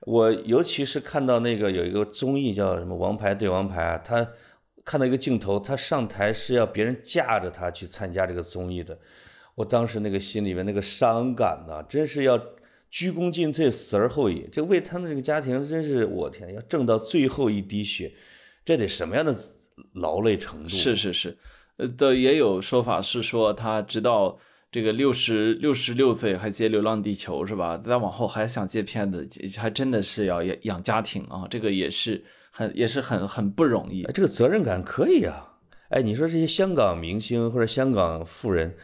[0.00, 4.28] 我尤其是看到那个有一个综艺叫什么《王牌对王牌》，他。
[4.86, 8.96] 看到一个镜头，他上台是要别人架着他去参加这个综艺的，
[9.56, 12.40] 我当时那个心里面那个伤感呐，真是要
[12.88, 14.48] 鞠躬尽瘁，死而后已。
[14.52, 18.12] 这为他们这个家庭，真是我天，要挣到最后一滴血，
[18.64, 19.34] 这得什么样的
[19.94, 20.68] 劳累程度？
[20.68, 21.36] 是是是，
[21.78, 24.38] 呃的也有说法是说他直到
[24.70, 27.76] 这个六十六十六岁还接《流浪地球》是吧？
[27.76, 32.24] 再往后还想接片子，还真的是要养养家庭啊，这个也是。
[32.56, 35.58] 很也是很很不容易，这个责任感可以啊。
[35.90, 38.74] 哎，你说这些香港明星或者香港富人，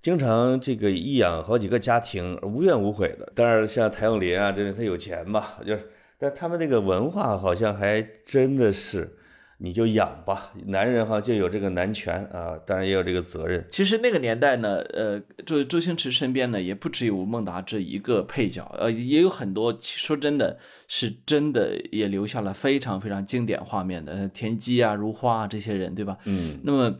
[0.00, 3.32] 经常这个一养好几个家庭，无怨无悔的。
[3.34, 9.16] 当然，像谭咏麟啊，这他有钱吧，就是，但他们那个文化好像还真的是。
[9.58, 13.64] 你就养吧，男人哈就有这个男权啊，当然也有这个责任。
[13.70, 19.76] 其实那个年代呢，呃，周周星驰身边呢也不只有吴孟达这一个配角，呃，也有很多。
[19.80, 26.18] 说真的，是真的也留下了非常非常经典画面的田鸡啊、如花啊这些人，对吧？
[26.24, 26.60] 嗯。
[26.64, 26.98] 那么，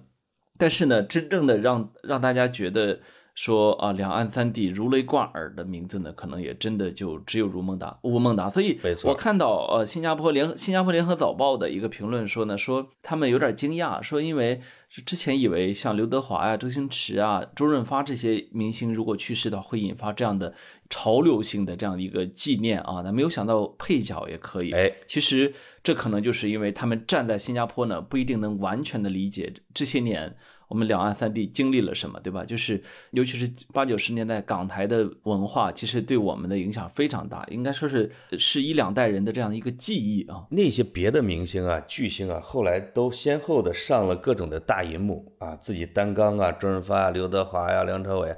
[0.57, 3.01] 但是呢，真正的让让大家觉得。
[3.37, 8.49] 说啊，两岸三地如雷贯耳的名字呢，可能也真的就只有如孟达、吴孟达。
[8.49, 14.63] 所以，我看到呃，新加坡联新加坡联合早报的一个评论说呢，说他们有点惊讶，说因为
[15.05, 20.55] 之前以为像刘德华呀、周星驰啊、周润发这些明星如果去世的话，会引发这样的
[20.89, 24.73] 潮流性的这样的一个纪念啊，但没有想到配角也可以。
[24.73, 30.35] 哎，其实这可能就是因为他们站在新加坡呢，不一定能完全的理解这些年。
[30.69, 32.45] 我们两岸三地经历了什么，对吧？
[32.45, 40.45] 就是尤其是八九十年代港台的文化，其实对我们的影响非常大，应该说是是一两代人的这样一个记忆啊。
[40.51, 48.37] 那些别的明星啊、巨星啊，后来都先后的上了各种的大银幕啊，自己担纲啊，周润发啊、刘德华呀、梁朝伟，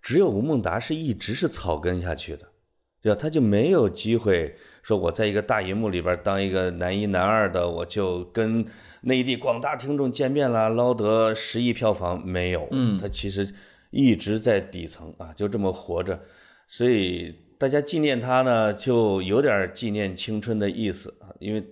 [0.00, 2.48] 只有吴孟达是一直是草根下去的，
[3.00, 3.18] 对吧？
[3.20, 8.66] 他就没有机会说我在一个大银幕里边当一个男一男二的，我就跟。
[9.02, 12.66] 内地广大听众见面了，捞得十亿票房没有？
[12.72, 13.54] 嗯，他其实
[13.90, 16.20] 一直在底层啊，就这么活着，
[16.66, 21.64] 所以大家纪念他呢，就有点纪念青春的意思啊，因为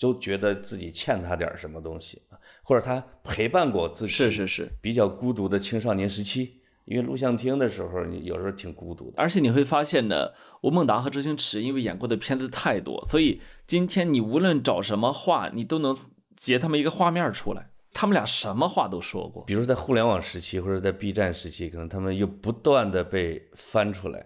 [0.00, 6.59] 都觉得自己欠他点什么东西啊，或者他陪伴过自己是是是比较孤独的青少年时期，
[6.90, 9.14] 因为录像厅的时候，你有时候挺孤独的。
[9.16, 15.96] 而且你会发现呢，吴孟达和周星驰因为演过的片子太多，所以今天你无论找什么话，你都能。
[16.36, 19.44] 截他们一个画面出来，他们俩什么话都说过。
[19.44, 24.24] 比如在互联网时期，或者在 B 站时期，可能他们又不断的被翻出来。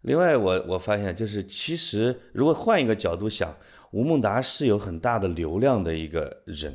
[0.00, 3.54] 另外，我我发现就是，其实如果换一个角度想，
[3.90, 6.74] 吴孟达是有很大的流量的一个人。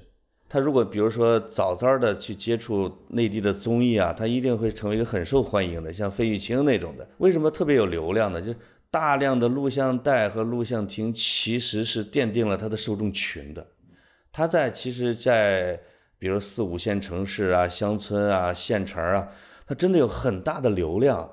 [0.50, 7.08] 他如果比如说早早的去接触内地的综艺啊，他一定会成为一个很受欢迎的，像费玉清那种的。
[7.18, 8.42] 为什么特别有流量呢？
[8.42, 8.54] 就
[8.90, 13.68] 大量的录像带和录像厅其实是奠定了他的受众群的。
[14.32, 15.78] 他在其实，在
[16.18, 19.28] 比如四五线城市啊、乡村啊、县城啊，
[19.68, 21.30] 他真的有很大的流量。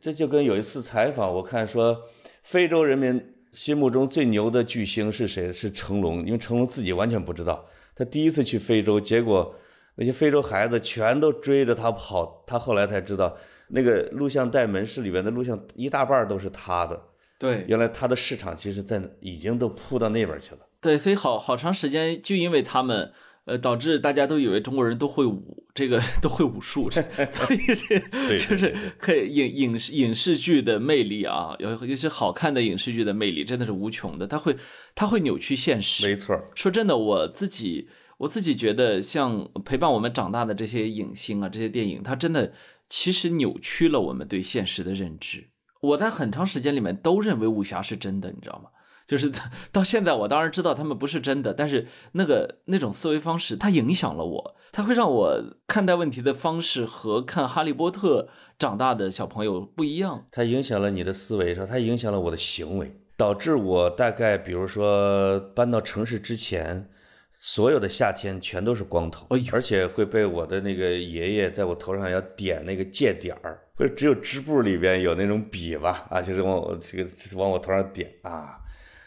[0.00, 2.02] 这就跟有一次采访，我看说，
[2.42, 5.52] 非洲人民心目中最牛的巨星是谁？
[5.52, 7.66] 是成龙，因为成龙自己完全不知道。
[7.94, 9.54] 他第一次去非洲，结果
[9.96, 12.44] 那些非洲孩子全都追着他跑。
[12.46, 13.36] 他后来才知道，
[13.68, 17.00] 那个录像带门市里边的录像一大半都是他的。
[17.38, 20.60] 对，原来他的市场其实在已经都铺到那边去了。
[20.80, 23.12] 对，所以好好长时间就因为他们，
[23.44, 34.56] 呃，导致大家都以为中国人都会武，这个都会武术，这 所以这就是可以影影视影视剧的魅力啊，有有些好看的影视剧的魅力真的是无穷的，它会
[34.94, 36.06] 它会扭曲现实。
[36.06, 42.52] 没错，说真的，我自己我自己觉得，像陪伴我们长大的这些影星啊，这些电影，它真的
[42.88, 45.48] 其实扭曲了我们对现实的认知。
[45.80, 48.70] 我在很长时间里面都认为武侠是真的，你知道吗？
[49.06, 49.30] 就是
[49.70, 58.22] 到现在，我当然知道他们不是真的，但是那个那种思维方式，它影响了我，它会让我看待问题的方式和看《哈利波特》
[58.58, 60.26] 长大的小朋友不一样。
[60.30, 66.88] 它影响了你的思维，说它影响了我的行为，导致我大概比如说搬到城市之前，
[67.38, 76.06] 所有的夏天全都是光头，哎而且会被我的那个爷爷在我头上要点那个界点儿，或者只有织布里边有那种笔吧？
[76.08, 78.58] 啊，就是往我这个往我头上点啊，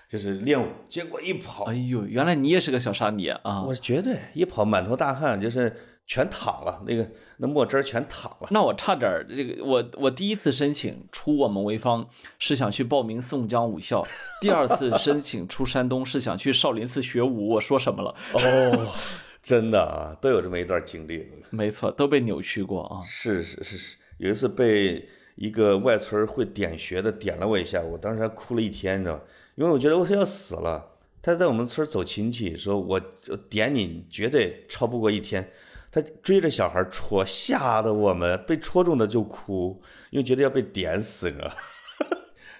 [0.07, 3.63] 就是练武，结果一跑哎，呦，原来你也是个小沙弥啊！
[3.63, 8.47] 我绝对一跑满头大汗，就是全淌了，那个那墨汁儿全淌了。
[8.51, 12.07] 那我差点儿这个，我我第一次申请出我们潍坊
[12.39, 14.07] 是想去报名宋江武校，
[14.39, 17.49] 第二次申请出山东是想去少林寺学武。
[17.49, 18.15] 我说什么了？
[18.31, 18.93] 哦，
[19.43, 21.27] 真的啊，都有这么一段经历。
[21.49, 23.03] 没错，都被扭曲过啊。
[23.05, 29.21] 是是是是，有一次被一个外村会点穴的点了我一下，我当时还哭了一天，你知道吗？
[29.57, 30.93] 因为我觉得我是要死了。
[31.19, 35.51] 他在我们村走亲戚，说我我点你绝对超不过一天。
[35.91, 41.51] 他追着小孩戳，吓得我们被戳中的就哭，因为觉得要被点死，你知道？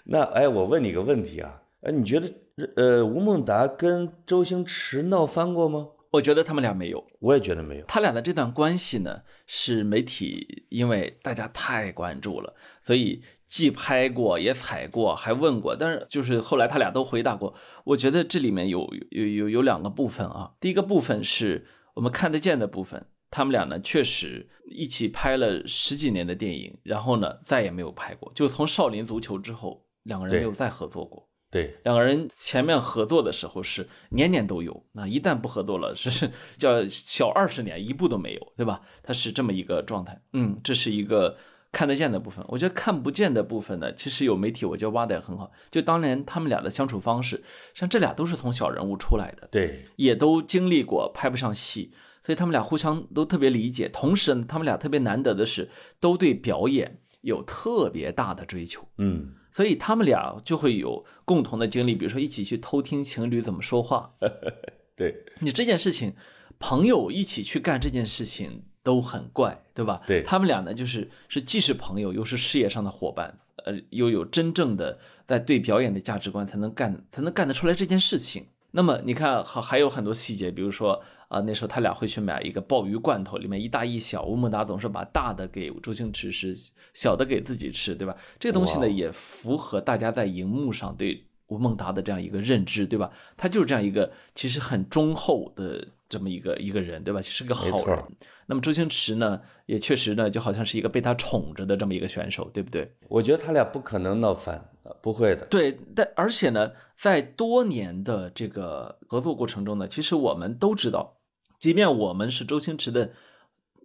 [0.06, 2.34] 那哎，我问你个问题啊，哎，你觉得
[2.76, 5.90] 呃吴孟达跟周星驰闹翻过吗？
[6.12, 7.86] 我觉得他们俩没有，我也觉得没有。
[7.86, 17.56] 他俩的这段关系呢，是媒体因为大家太关注了，所以既拍过也踩过，还问过，但是就是后来他俩都回答过。
[17.86, 31.28] 我觉得这里面有有有有两个部分啊，第一个部分是我们看得见的部分，他们俩呢确实一起拍了十几年的电影，然后呢再也没有拍过，就从《少林足球》之后，两个人没有再合作过。
[31.50, 38.82] 对，两个人前面合作的时候是年年都有，那一旦不合作了，是 是叫小二十年一部都没有，对吧？
[39.02, 40.22] 他是这么一个状态。
[40.34, 41.38] 嗯，这是一个
[41.71, 42.43] 看得见的部分。
[42.47, 45.51] 我觉得看不见的部分呢，其实有媒体我觉得挖的也很好。
[45.69, 51.91] 就当年他们俩的相处方式，像这俩都是从小人物出来的，对，也都经历过拍不上戏，
[52.23, 53.88] 所以他们俩互相都特别理解。
[53.89, 58.88] 同时呢，他们俩特别难得的是，都对表演有特别大的追求。
[58.97, 64.13] 嗯，所以他们俩就会有共同的经历，比如说一起去偷听情侣怎么说话。
[64.95, 66.15] 对，你这件事情，
[66.58, 70.02] 朋友一起去干这件事情都很怪，对吧？
[70.08, 78.45] 对他们俩呢，就是是既是朋友，又是事业上的伙伴，呃，又有真正的在对表演的价值观，才能干才能干得出来这件事情。
[78.71, 84.23] 那么你看，还还有很多细节，比如说啊、那时候他俩会去买一个鲍鱼罐头，里面一大一小。
[84.23, 86.56] 吴孟达总是把大的给周星驰吃，
[86.93, 88.15] 小的给自己吃，对吧？
[88.39, 93.12] 这个东西呢，也符合大家在荧幕上对吴孟达的这样一个认知，对吧？
[93.36, 97.22] 他就是这样一个其实很忠厚的这么一个一个人，对吧？
[97.22, 98.04] 是个好人。
[98.46, 102.89] 那么周星驰呢，也确实呢，就好像是一个被他宠着的这么一个选手，对不对？
[103.10, 105.46] 我觉得他俩不可能闹翻，呃不会的。
[105.48, 111.17] 对，但而且呢，在多年的这个合作过程中呢，其实我们都知道，
[111.60, 113.12] 即便我们是周星驰的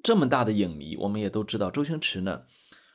[0.02, 2.42] 这么大的影迷，我们也都知道周星驰呢，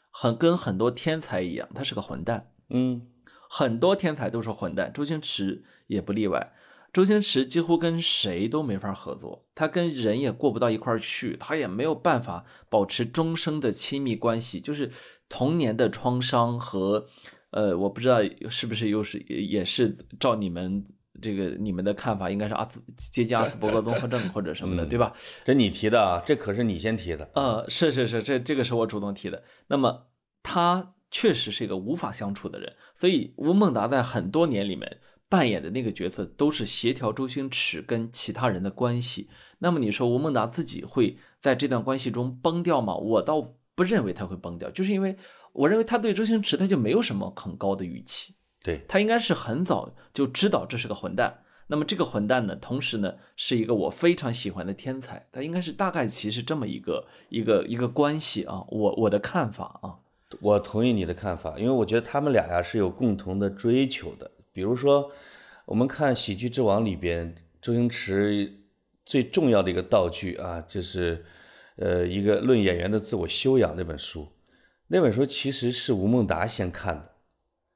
[0.10, 2.52] 很跟很多天才一样，他是个混蛋。
[2.70, 3.08] 嗯，
[3.50, 6.54] 很多天才都是混蛋，周星驰也不例外。
[6.98, 14.60] 周星驰几乎跟谁都没法合作，他跟人也过不到一块儿去，他也没有办法保持终生的亲密关系。
[14.60, 14.90] 就是
[15.30, 17.06] 童年的创伤和，
[17.52, 18.18] 呃，我不知道
[18.50, 20.84] 是不是又是也是照你们
[21.22, 22.82] 这个你们的看法，应该是阿斯
[23.12, 25.14] 接近阿斯伯格综合症或者什么的， 对吧？
[25.46, 27.30] 这你提的啊，这可是你先提的。
[27.36, 29.44] 呃，是是是，这这个是我主动提的。
[29.68, 30.08] 那么
[30.42, 34.98] 他确实是一个无法相处的人，所以吴孟达在很多年里面
[35.30, 39.30] 扮演的那个角色都是协调周星驰跟其他人的关系。
[39.60, 42.96] 那么你说吴孟达自己会在这段关系中崩掉吗？
[42.96, 45.16] 我倒不认为他会崩掉，就是因为
[45.54, 48.36] 我认为他对周星驰他就没有什么很高的预期。
[48.64, 51.44] 对，他应该是很早就知道这是个混蛋。
[51.68, 60.00] 那么这个混蛋呢，同时呢是一个我非常喜欢的天才，他应该是大概其是这么一个一个一个关系啊，我我的看法啊，
[60.40, 64.32] 我同意你的看法，因为我觉得他们俩呀是有共同的追求的。
[64.58, 65.12] 比如说，
[65.66, 68.52] 我们看《喜剧之王》里边，周星驰
[69.06, 71.24] 最重要的一个道具啊，就是
[71.76, 74.28] 呃一个《论演员的自我修养》那本书。
[74.88, 77.12] 那本书其实是吴孟达先看的，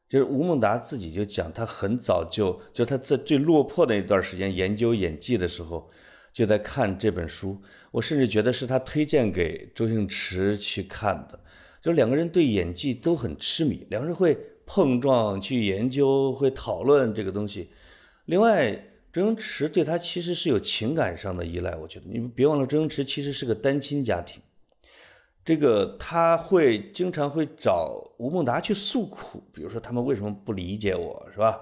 [0.10, 5.88] 就是吴孟达自己就讲，他很早就就他在最落魄的那段时间研究演技的时候，
[6.34, 7.62] 就在看这本书，
[7.92, 11.40] 我甚至觉得是他推荐给周星驰去看的。
[11.80, 14.36] 就是两个人对演技都很痴迷，两个人会
[14.74, 17.69] 碰撞、去研究、会讨论这个东西。
[18.24, 18.72] 另外，
[19.11, 24.41] 周星驰对他其实是有情感上的依赖，我觉得你们别忘了，周星驰其实是个单亲家庭。
[25.43, 31.59] 这个他会经常会找吴孟达去诉苦，比如说他们为什么不理解我，是吧？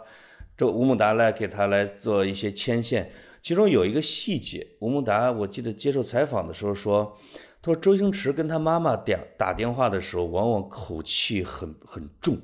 [0.55, 3.11] 这吴孟达来给他来做一些牵线。
[3.41, 7.17] 其中有一个细节，吴孟达我记得接受采访的时候说，
[7.59, 12.37] 他说周星驰跟他妈妈打打电话的时候，往往口气很很重，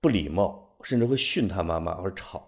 [0.00, 2.46] 不礼貌，甚至会训他妈妈或者吵。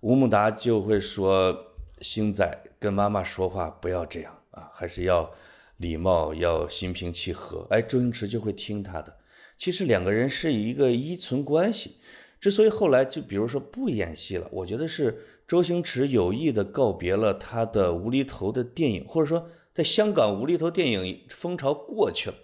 [0.00, 1.56] 吴孟达就会说
[2.00, 5.30] ：“星仔跟妈妈说话不要这样啊，还是要。”
[5.78, 9.16] 礼貌要心平气和，哎，周星驰就会听他的。
[9.58, 11.96] 其实两个人是一个依存关系。
[12.40, 22.36] 之所以后来就比如说不演戏了，我觉得是周星驰有意的告别了他的无厘头的电影，或者说在香港无厘头电影风潮过去了，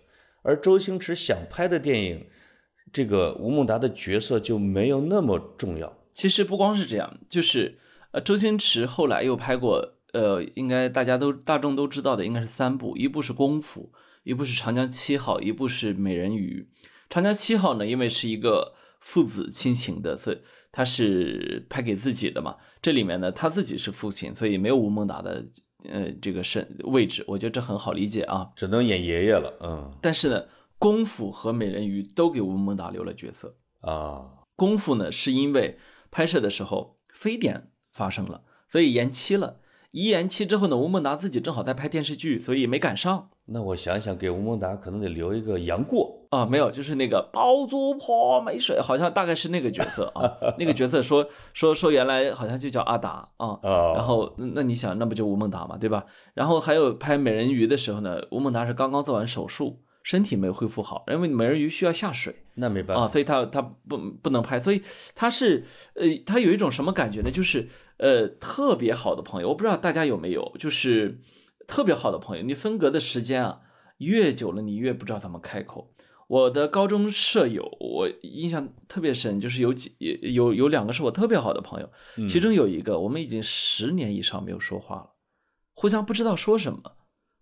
[0.42, 2.26] 而周星驰想拍的电影，
[2.92, 5.96] 这个吴孟达的角色就没有那么重要。
[6.12, 7.78] 其实不光是这样，就是
[8.12, 9.94] 呃，周星驰后来又拍过。
[10.12, 13.92] 呃，应该大家都大众都知道的，应该是三部，一部是《功夫》，
[14.24, 16.66] 一部是《长江七号》，一部是《美人鱼》。
[17.08, 20.38] 《长江七号》呢，因为是一个父子亲情的，所以
[20.72, 22.56] 他是拍给自己的嘛。
[22.82, 25.46] 这里面呢，他自己是父亲，所以没有吴孟达的
[25.88, 29.56] 呃这个身位置，我觉得这很好理解啊，只能演爷爷了。
[29.62, 30.42] 嗯，但是呢，
[30.80, 34.26] 《功夫》和《美人鱼》都给吴孟达留了角色啊。
[34.56, 35.78] 《功夫》呢，是因为
[36.10, 39.58] 拍摄的时候非典发生了，所以延期了。
[39.90, 43.28] 一延期之后呢，吴孟达自己正好在拍电视剧，所以没赶上。
[43.46, 50.32] 那我想想，给吴孟达可能得留一个杨过啊，没有，就是那个包租婆没水，好像大概是那个角色啊。
[50.58, 53.58] 那个角色说说说原来好像就叫阿达啊。
[53.62, 56.06] 然后那你想，那不就吴孟达嘛，对吧？
[56.32, 59.82] 然后还有拍美人鱼的时候呢，吴孟达是刚刚做完手术。
[60.02, 64.82] 身体没恢复好，因为美人鱼需要下水，那没办法啊，所以他他不不能拍，所以
[65.14, 67.30] 他是呃，他有一种什么感觉呢？
[67.30, 71.20] 就是呃，特别好的朋友，我不知道大家有没有，就是
[71.68, 73.60] 特别好的朋友，你分隔的时间啊
[73.98, 75.92] 越久了，你越不知道怎么开口。
[76.28, 81.90] 我的高中舍友，我印象特别深，就是有几有有两个是我特别好的朋友，
[82.26, 85.10] 其中有一个我们已经十年以上没有说话了，
[85.74, 86.80] 互相不知道说什么，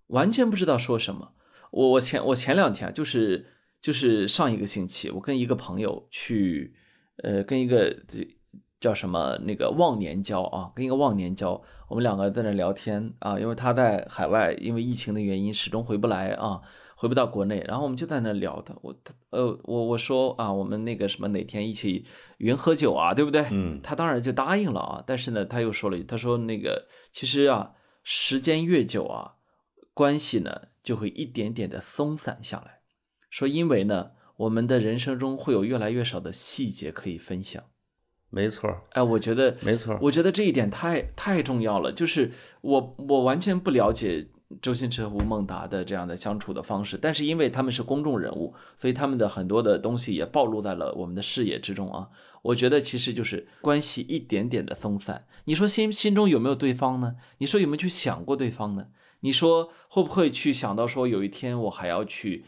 [0.07, 1.33] 完全不知道说什么。
[1.71, 3.47] 我我前我前两天就是
[3.81, 6.75] 就是上一个星期，我跟一个朋友去，
[7.23, 7.95] 呃，跟一个
[8.81, 16.61] 叫什么那个忘年交啊，跟一个忘年交，我们两个在那聊天啊，因为他在海外，因为疫情的原因始终回不来啊，
[16.97, 22.07] 回不到国内，然后我们就在那聊的，我他呃我我说啊，我们那个什么哪天一起
[22.39, 23.47] 云喝酒啊，对不对？
[23.51, 27.73] 嗯，他当然就答应了啊，但是呢，他又说了，他说那个其实啊，
[28.05, 29.35] 时间越久啊，
[29.93, 30.63] 关系呢。
[30.89, 32.81] 就会一点点的松散下来，
[33.29, 37.63] 说因为呢，我们的人生中会有越来越少的细节可以分享。
[38.31, 41.93] 没错，哎，我觉得没错，我觉得这一点太太重要了。
[41.93, 42.33] 就是
[42.63, 44.31] 我我完全不了解
[44.63, 52.09] 周星驰和吴孟达的这样的相处的方式，但是因为他们是公众人物，所以他们的很多的东西也暴露在了我们的视野之中啊。
[52.41, 55.27] 我觉得其实就是关系一点点的松散。
[55.45, 57.17] 你说心心中有没有对方呢？
[57.37, 58.87] 你说有没有去想过对方呢？
[59.21, 62.45] 你说会不会去想到说有一天我还要去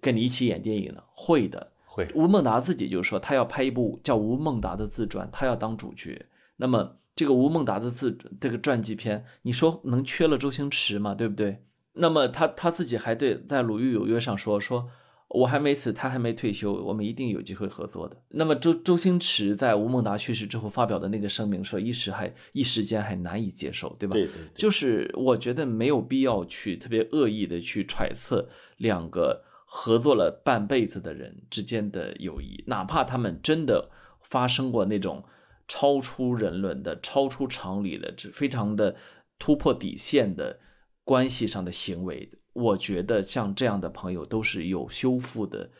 [0.00, 1.02] 跟你一起演电影呢？
[1.12, 2.08] 会的，会。
[2.14, 6.26] 吴孟达自己就说他要拍一部叫《吴孟达》的自传，他要当主角。
[6.56, 11.14] 那么这个吴孟达的自这个传记片，你说能缺了周星驰吗？
[11.14, 11.64] 对不对？
[11.94, 14.88] 那么他他自己还对在《鲁豫有约》上说说。
[15.32, 18.22] 我还没死，他还没退休，我们一定有机会合作的。
[18.28, 24.12] 那么周周星驰在吴孟达去世之后发表的那个声明，说一时还一时间还难以接受，对吧？
[24.12, 24.34] 对对。
[24.54, 33.90] 就是我觉得没有必要去特别恶意的去揣测两个合作了半辈子的人之间的友谊，哪怕他们真的
[34.22, 35.24] 发生过那种
[35.66, 38.96] 超出人伦的、超出常理的、这非常的
[39.38, 40.58] 突破底线的
[41.04, 42.30] 关系上的行为。
[42.52, 45.70] 我觉得像这样的朋友都是有修复的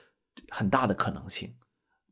[0.49, 1.53] 很大的可能性。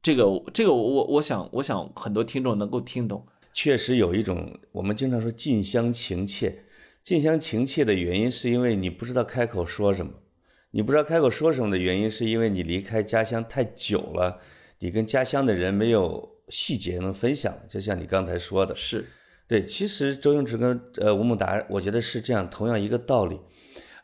[0.02, 3.26] 这个，这个，我我想，我想很多听众能够听懂。
[3.52, 6.64] 确实有一种，我们经常说近乡情怯。
[7.02, 10.12] 近乡情怯的原因是因为你不知道开口说什么，
[10.70, 14.40] 你不知道开口说什么的原因是因为你离开家乡太久了，
[14.78, 17.54] 你跟家乡的人没有细节能分享。
[17.68, 19.04] 就像你刚才说的，是
[19.48, 19.64] 对。
[19.64, 23.38] 其实周星驰跟呃吴孟达，我觉得是这样，同样一个道理。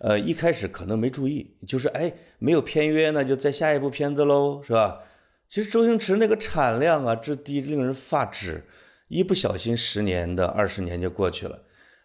[0.00, 5.00] 呃，一开始可能没注意，就是哎，没有片约，那就在下一部片子喽，是吧？
[5.48, 8.64] 其实周星驰那个产量啊之低，令人发指，
[9.08, 11.62] 一不小心十年的二十年就过去了。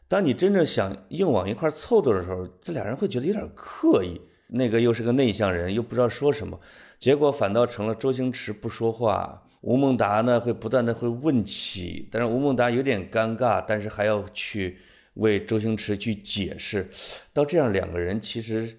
[0.08, 4.22] 当你真正想硬往一块凑的时候，这俩人会觉得有点刻意。
[4.54, 6.60] 那个又是个内向人，又不知道说什么，
[7.00, 14.78] 结果反倒成了周星驰不说话，吴孟达呢会不断的会问起，但是吴孟达有点尴尬，但是还要去
[15.16, 16.90] 为周星驰去解释。
[17.34, 18.78] 到这样两个人其实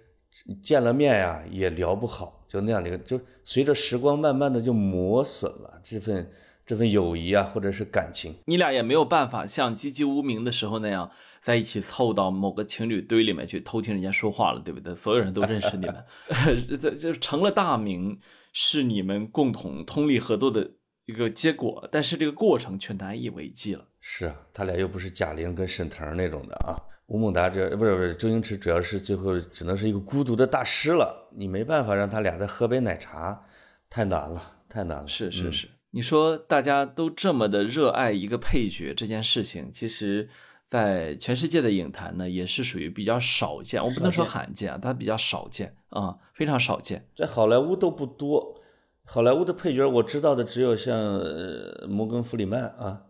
[0.63, 6.31] 见了面呀也聊不好，就那样的一个，就随着时光慢慢的就磨损了这份。
[6.65, 11.11] 这份友谊啊，或者是感情，你俩也没有办法像籍籍无名的时候那样
[11.43, 14.95] 在一起凑到某个情侣堆里面去偷听人家说话了，对不对？
[14.95, 16.05] 所有人都认识你们，
[16.81, 18.21] 这这成了大名，
[18.53, 20.71] 是你们共同通力合作的
[21.07, 23.89] 一个结果，但是这个过程却难以为继了。
[24.03, 26.77] 是啊，他俩又不是贾玲跟沈腾那种的啊。
[27.07, 33.45] 吴孟达这不是不是周星驰，主要是最后只能是一个孤独的大师了，你没办法让他俩再喝杯奶茶，
[33.89, 35.09] 太难了，太难了。
[35.09, 35.69] 是是是。
[35.91, 40.29] 你说大家都这么的热爱一个配角这件事情，其实，
[40.69, 43.85] 在全世界的影坛呢，也是属于比较少见。
[43.85, 47.07] 我不能说罕见啊，它比较少见啊，非常少见。
[47.15, 48.59] 在好莱坞都不多，
[49.05, 50.97] 好莱坞的配角我知道的只有像
[51.87, 53.03] 摩根·弗里曼啊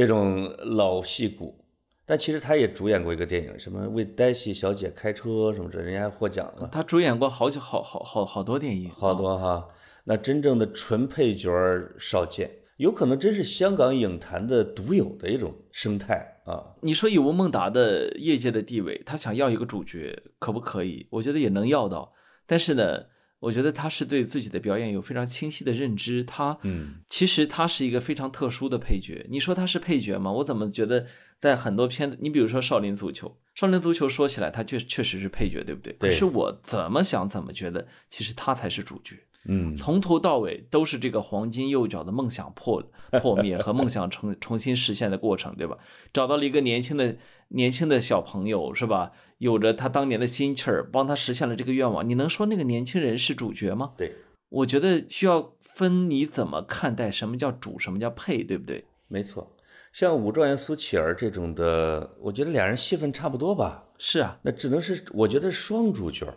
[0.00, 1.62] 这种老戏骨，
[2.06, 6.66] 但其实他也主演过一个电影，什么为黛西小姐开车什么的，人家还获奖了。
[6.72, 9.68] 他主演过好几好好好好多电影，好多哈。
[10.04, 11.50] 那真正的纯配角
[11.98, 16.64] 少见，有可能真是香港影坛的独有的一种生态啊。
[16.80, 21.06] 你说以吴孟达的业界的地位，他想要一个主角可不可以？
[21.10, 22.14] 我觉得也能要到，
[22.46, 23.04] 但是呢，
[23.40, 26.22] 我觉得他是对自己的表演有非常清晰的认知。
[26.22, 29.26] 他，嗯，其实他是一个非常特殊的配角。
[29.30, 30.30] 你说他是配角吗？
[30.30, 31.06] 我怎么觉得
[31.40, 35.92] 在很多片子，你比如说《少林足球》，《少林足球》说起来他确确实是配角，对不对？
[35.94, 36.10] 对。
[36.10, 39.16] 可是我怎么想怎么觉得，其实他才是主角。
[39.52, 42.80] 嗯，从头到尾都是这个黄金右脚的梦想破
[43.20, 45.76] 破灭和梦想重重新实现的过程，对吧？
[46.12, 47.16] 找到了一个年轻的
[47.48, 49.10] 年轻的小朋友，是吧？
[49.38, 52.08] 有着他当年的心气儿，帮他实现了这个愿望。
[52.08, 53.94] 你能说那个年轻人是主角吗？
[53.96, 54.12] 对，
[54.50, 58.84] 我觉得需要分你怎么看待什么叫主，什么叫配，对不对？
[59.08, 59.56] 没错，
[59.92, 63.88] 像武状元苏乞儿这种的，我觉得俩人戏份差不多吧。
[63.98, 66.32] 是啊，那只能是我觉得双主角。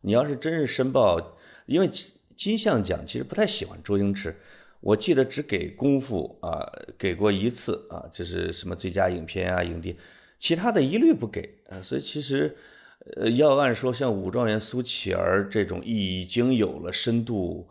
[0.00, 1.36] 你要是真是申报，
[1.66, 1.88] 因为。
[2.40, 4.34] 金像奖其实不太喜欢周星驰，
[4.80, 6.66] 我记得只给功夫啊
[6.96, 9.94] 给过一次啊，就是什么最佳影片啊影帝，
[10.38, 11.82] 其他的一律不给啊。
[11.82, 12.56] 所以其实，
[13.16, 17.68] 呃，要按说像武状元苏乞儿这种已经有了深度、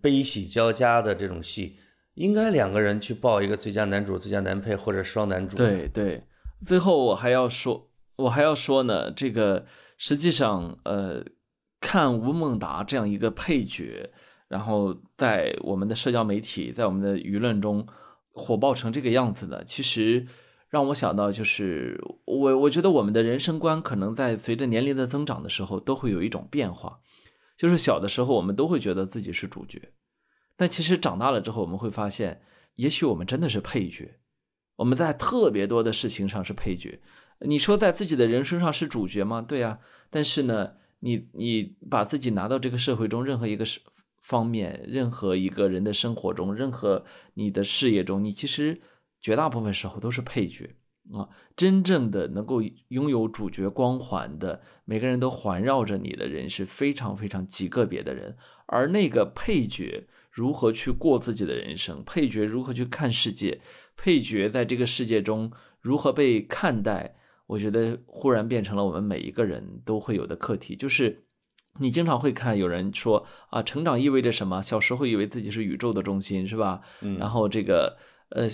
[0.00, 1.76] 悲喜交加的这种戏，
[2.14, 5.56] 应该两个人去报一个最佳男主、最佳男配或者双男主。
[5.56, 6.24] 对对，
[6.66, 9.64] 最后我还要说，我还要说呢，这个
[9.96, 11.24] 实际上呃。
[11.80, 14.10] 看吴孟达这样一个配角，
[14.48, 17.86] 然后在我们的社交媒体，在我们的舆论中
[18.32, 20.26] 火爆成这个样子的，其实
[20.68, 27.00] 让我想到，就是我我觉得我们的人生观可能在随着年龄的增长的时候，都会有一种变化。
[27.56, 29.92] 就是小的时候，我们都会觉得自己是主角，
[30.56, 32.42] 但其实长大了之后，我们会发现，
[32.76, 34.18] 也许我们真的是配角。
[34.76, 37.00] 我们在特别多的事情上是配角。
[37.40, 39.40] 你说在自己的人生上是主角吗？
[39.42, 39.78] 对啊，
[40.10, 40.74] 但是呢？
[41.00, 43.64] 你你把自己拿到这个社会中任何一个
[44.22, 48.80] 方面，任何一个人的生活中，任何你的事业中，你其实
[49.20, 50.74] 绝大部分时候都是配角
[51.12, 51.28] 啊。
[51.56, 58.36] 真正的能够拥有主角光环的，每个人都环绕着你的人是非常非常极个别的人。
[58.66, 63.60] 而那个配角如何去过自己的人生，配角如何去看世界，
[63.96, 67.14] 配角在这个世界中如何被看待。
[67.48, 71.24] 我觉得忽然变成了我们每一个人都会有的课题，就是
[71.80, 74.62] 你经常会看有人说啊，成长意味着什么？
[74.62, 76.80] 小时候以为自己是宇宙的中心，是吧？
[77.00, 77.18] 嗯。
[77.18, 77.96] 然后这个
[78.28, 78.46] 呃，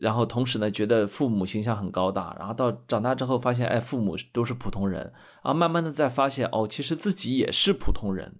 [0.00, 5.52] 然后同时呢，觉得父母形象很高大，然后到长大之后发现，哎，父母都是普通人啊。
[5.52, 8.36] 慢慢的再发现，哦，其实自己也是普通人。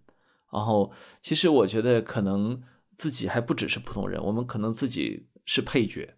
[0.52, 2.62] 然后其实我觉得可能
[2.96, 6.15] 自己还不只是普通人，我们可能自己是配角。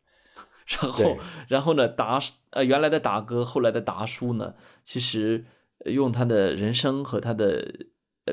[0.68, 1.88] 然后，然后呢？
[1.88, 2.18] 达
[2.50, 4.54] 呃，原来的达哥，后来的达叔呢？
[4.84, 5.44] 其实
[5.86, 7.86] 用他的人生和他的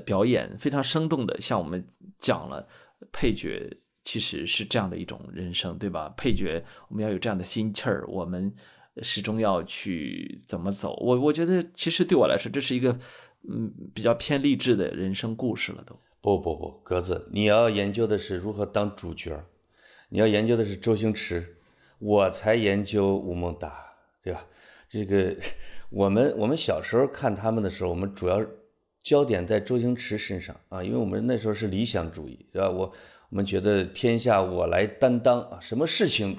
[0.05, 1.87] 表演，非常生动的向我们
[2.19, 2.67] 讲了
[3.13, 6.13] 配角其实是这样的一种人生，对吧？
[6.17, 8.53] 配角我们要有这样的心气儿，我们
[9.01, 10.93] 始终要去怎么走？
[11.01, 12.99] 我我觉得，其实对我来说，这是一个
[13.49, 15.81] 嗯比较偏励志的人生故事了。
[15.85, 19.45] 都不不不，格子，你要研究的是如何当主角，
[20.09, 21.53] 你要研究的是周星驰。
[21.99, 24.45] 我才研究吴孟达，对吧？
[24.87, 25.35] 这个
[25.89, 28.45] 我们我们小时候看他们的时候，我们主要
[29.01, 32.69] 焦点在周星驰身上啊，因为我们那时候是理想主义，是吧？
[32.69, 32.93] 我
[33.29, 36.37] 我们觉得天下我来担当啊，什么事情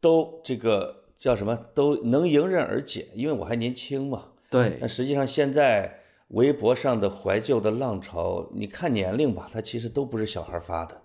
[0.00, 4.28] 都这个叫什么都能迎刃而解，因为我还年轻嘛。
[4.50, 11.00] 对但，实际上现在微博上的怀旧的浪潮，你看年龄吧，它其实都不是小孩发的。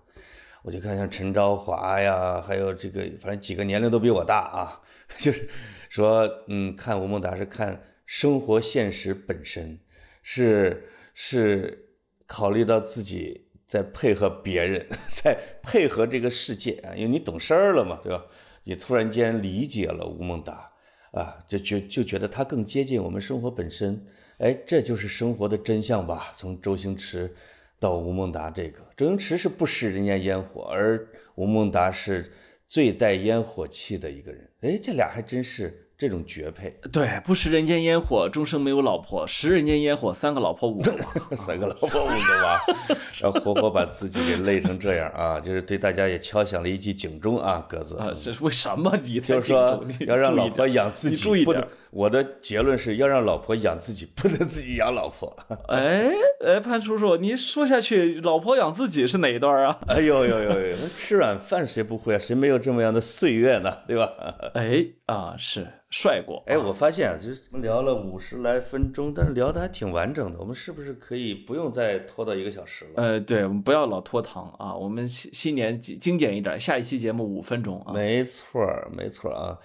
[0.62, 4.80] 我就看像陈昭华呀，还有这个，反正几个年龄都比我大啊，
[5.18, 5.48] 就是
[5.88, 9.78] 说，嗯，看吴孟达是看生活现实本身，
[10.22, 11.88] 是是
[12.26, 18.24] 考虑到自己在配合别人， 在配合这个世界啊，因为你懂事儿了嘛，对吧？
[18.64, 20.68] 你突然间理解了吴孟达。
[21.12, 24.06] 啊，就觉就觉得他更接近我们生活本身，
[24.38, 26.30] 哎，这就是生活的真相吧。
[26.36, 27.34] 从周星驰
[27.80, 32.30] 到吴孟达，这个周星驰是不食人间烟火，而吴孟达是
[32.66, 34.48] 最带烟火气的一个人。
[34.60, 41.36] 哎，这俩还真是这种绝配，对，不食人间烟火，终生没有老婆；食人间烟火，三个老婆五个娃。
[41.36, 42.58] 三个老婆五个娃，
[43.20, 47.98] 然后活活把自己给累成这样啊，就是对大家也敲响了一记警钟啊，鸽子。
[47.98, 51.62] 啊，这是为什么你就是说要让老婆养自己，不能。
[51.90, 55.36] 我的结论是要让老婆养自己，不能自己养老婆。
[55.68, 56.08] 哎
[56.46, 59.76] 哎，潘叔叔，你说下去，老婆养自己是哪一段啊？
[59.88, 62.18] 哎呦呦呦呦，那吃软饭谁不会啊？
[62.18, 63.76] 谁没有这么样的岁月呢？
[63.88, 64.08] 对吧？
[64.54, 66.42] 哎啊，是帅过。
[66.46, 70.38] 哎，我发现啊，就是我们聊了五十来分钟，但是聊的还挺完整的。
[70.38, 73.02] 我们是不是可以不用再拖到一个小时了？
[73.02, 77.92] 呃，对，我们不要老拖堂啊，我们新新年精精简一点，下一期节目五分钟啊。
[77.92, 78.60] 没错，
[78.96, 79.58] 没错啊。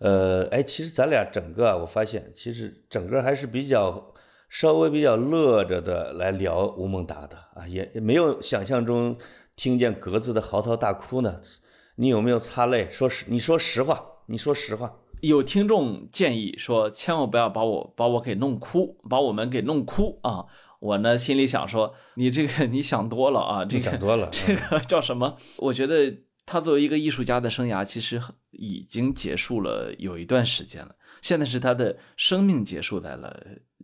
[0.00, 4.12] 呃，哎，其实咱俩整个啊，我发现其实整个还是比较
[4.48, 9.16] 稍微比较乐着的来聊吴孟达的啊，也也没有想象中
[9.54, 11.40] 听见格子的嚎啕大哭呢。
[12.00, 12.88] 你有没有擦泪？
[12.92, 14.94] 说实，你说实话，你说实话。
[15.20, 20.44] 有听众建议说，千万不要把我把我给弄哭，把我们给弄哭啊！
[20.80, 25.36] 我呢心里想说，你这个你想多了啊，这个想多了 这个叫什么？
[25.56, 28.20] 我觉得他作为一个艺术家的生涯，其实
[28.52, 30.94] 已经结束了有一段时间了。
[31.20, 33.36] 现在是他的生命结束在了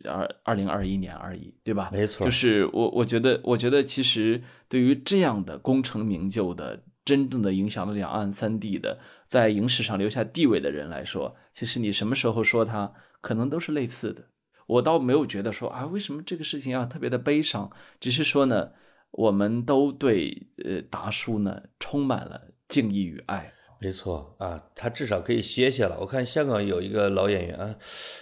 [0.04, 1.90] 二二零二一年而已，对吧？
[1.92, 14.28] 没错就是我我觉得，我觉得其实对于这样的功成名就的、真正的影响了两岸三地的，在影史上留下地位的人来说，其实你什么时候说他，可能都是类似的。
[14.66, 18.70] 我倒没有觉得说啊，为什么这个事情要特别的悲伤，只是说呢，
[19.10, 23.52] 我们都对呃达叔呢充满了敬意与爱。
[23.80, 25.98] 没错啊，他至少可以歇歇了。
[26.00, 27.76] 我看香港有一个老演员啊，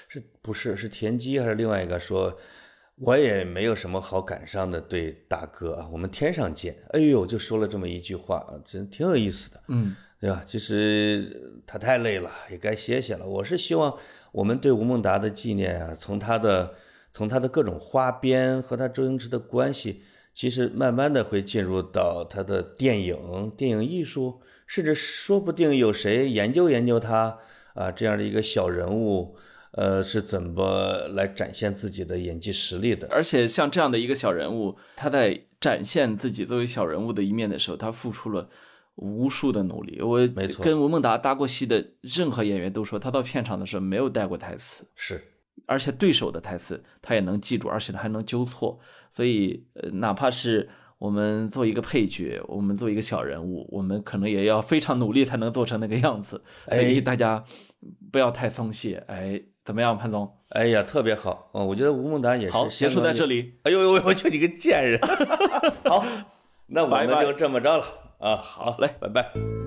[0.09, 2.37] 是不是是田鸡还是另外一个说，
[2.97, 6.77] 我也没有什么好感伤的对大哥啊，我们天上见。
[6.91, 10.43] 哎呦，就说了这么一句话，真挺有意思的，嗯，对吧？
[10.47, 13.27] 其实他太累了，也该歇歇了。
[13.27, 13.97] 我是希望
[14.31, 16.75] 我们对吴孟达的纪念啊，从他的
[17.13, 20.03] 从他的各种花边和他周星驰的关系，
[20.35, 24.41] 其实慢慢的会进入到他的电影、电影艺术。
[24.65, 27.39] 甚至说不定有谁研究研究他
[27.75, 29.37] 啊这样的一个小人物，
[29.73, 33.09] 呃，是怎么来展现自己的演技实力的？
[33.11, 38.49] 而且像这样的一个小人物，他在展现自己作为小人物的一面的时候，他付出了
[38.97, 40.01] 无数的努力。
[40.03, 40.19] 我
[40.63, 45.23] 跟吴孟达搭过戏的任何演员都说，他到片场的时候没有带过台词，是，
[45.67, 48.79] 而且对手的台词他也能记住，而且他还能纠错。
[49.11, 50.69] 所以，呃，哪怕是
[50.99, 56.43] 我们做一个配角，我们做一个小人物，我们可能也要非常努力才能做成那个样子。
[56.69, 57.43] 所以哎大家
[58.11, 59.03] 不要太松懈。
[59.07, 60.31] 哎，怎么样，潘总？
[60.51, 63.43] 哎呀，特别好嗯，我觉得吴孟达也是好，结束在这里。
[63.43, 63.55] 里。
[63.63, 65.01] 哎呦呦，我就你个贱人！
[65.85, 66.05] 好，
[66.67, 67.85] 那我们就这么着了
[68.19, 68.37] 啊。
[68.37, 69.62] 好嘞拜拜。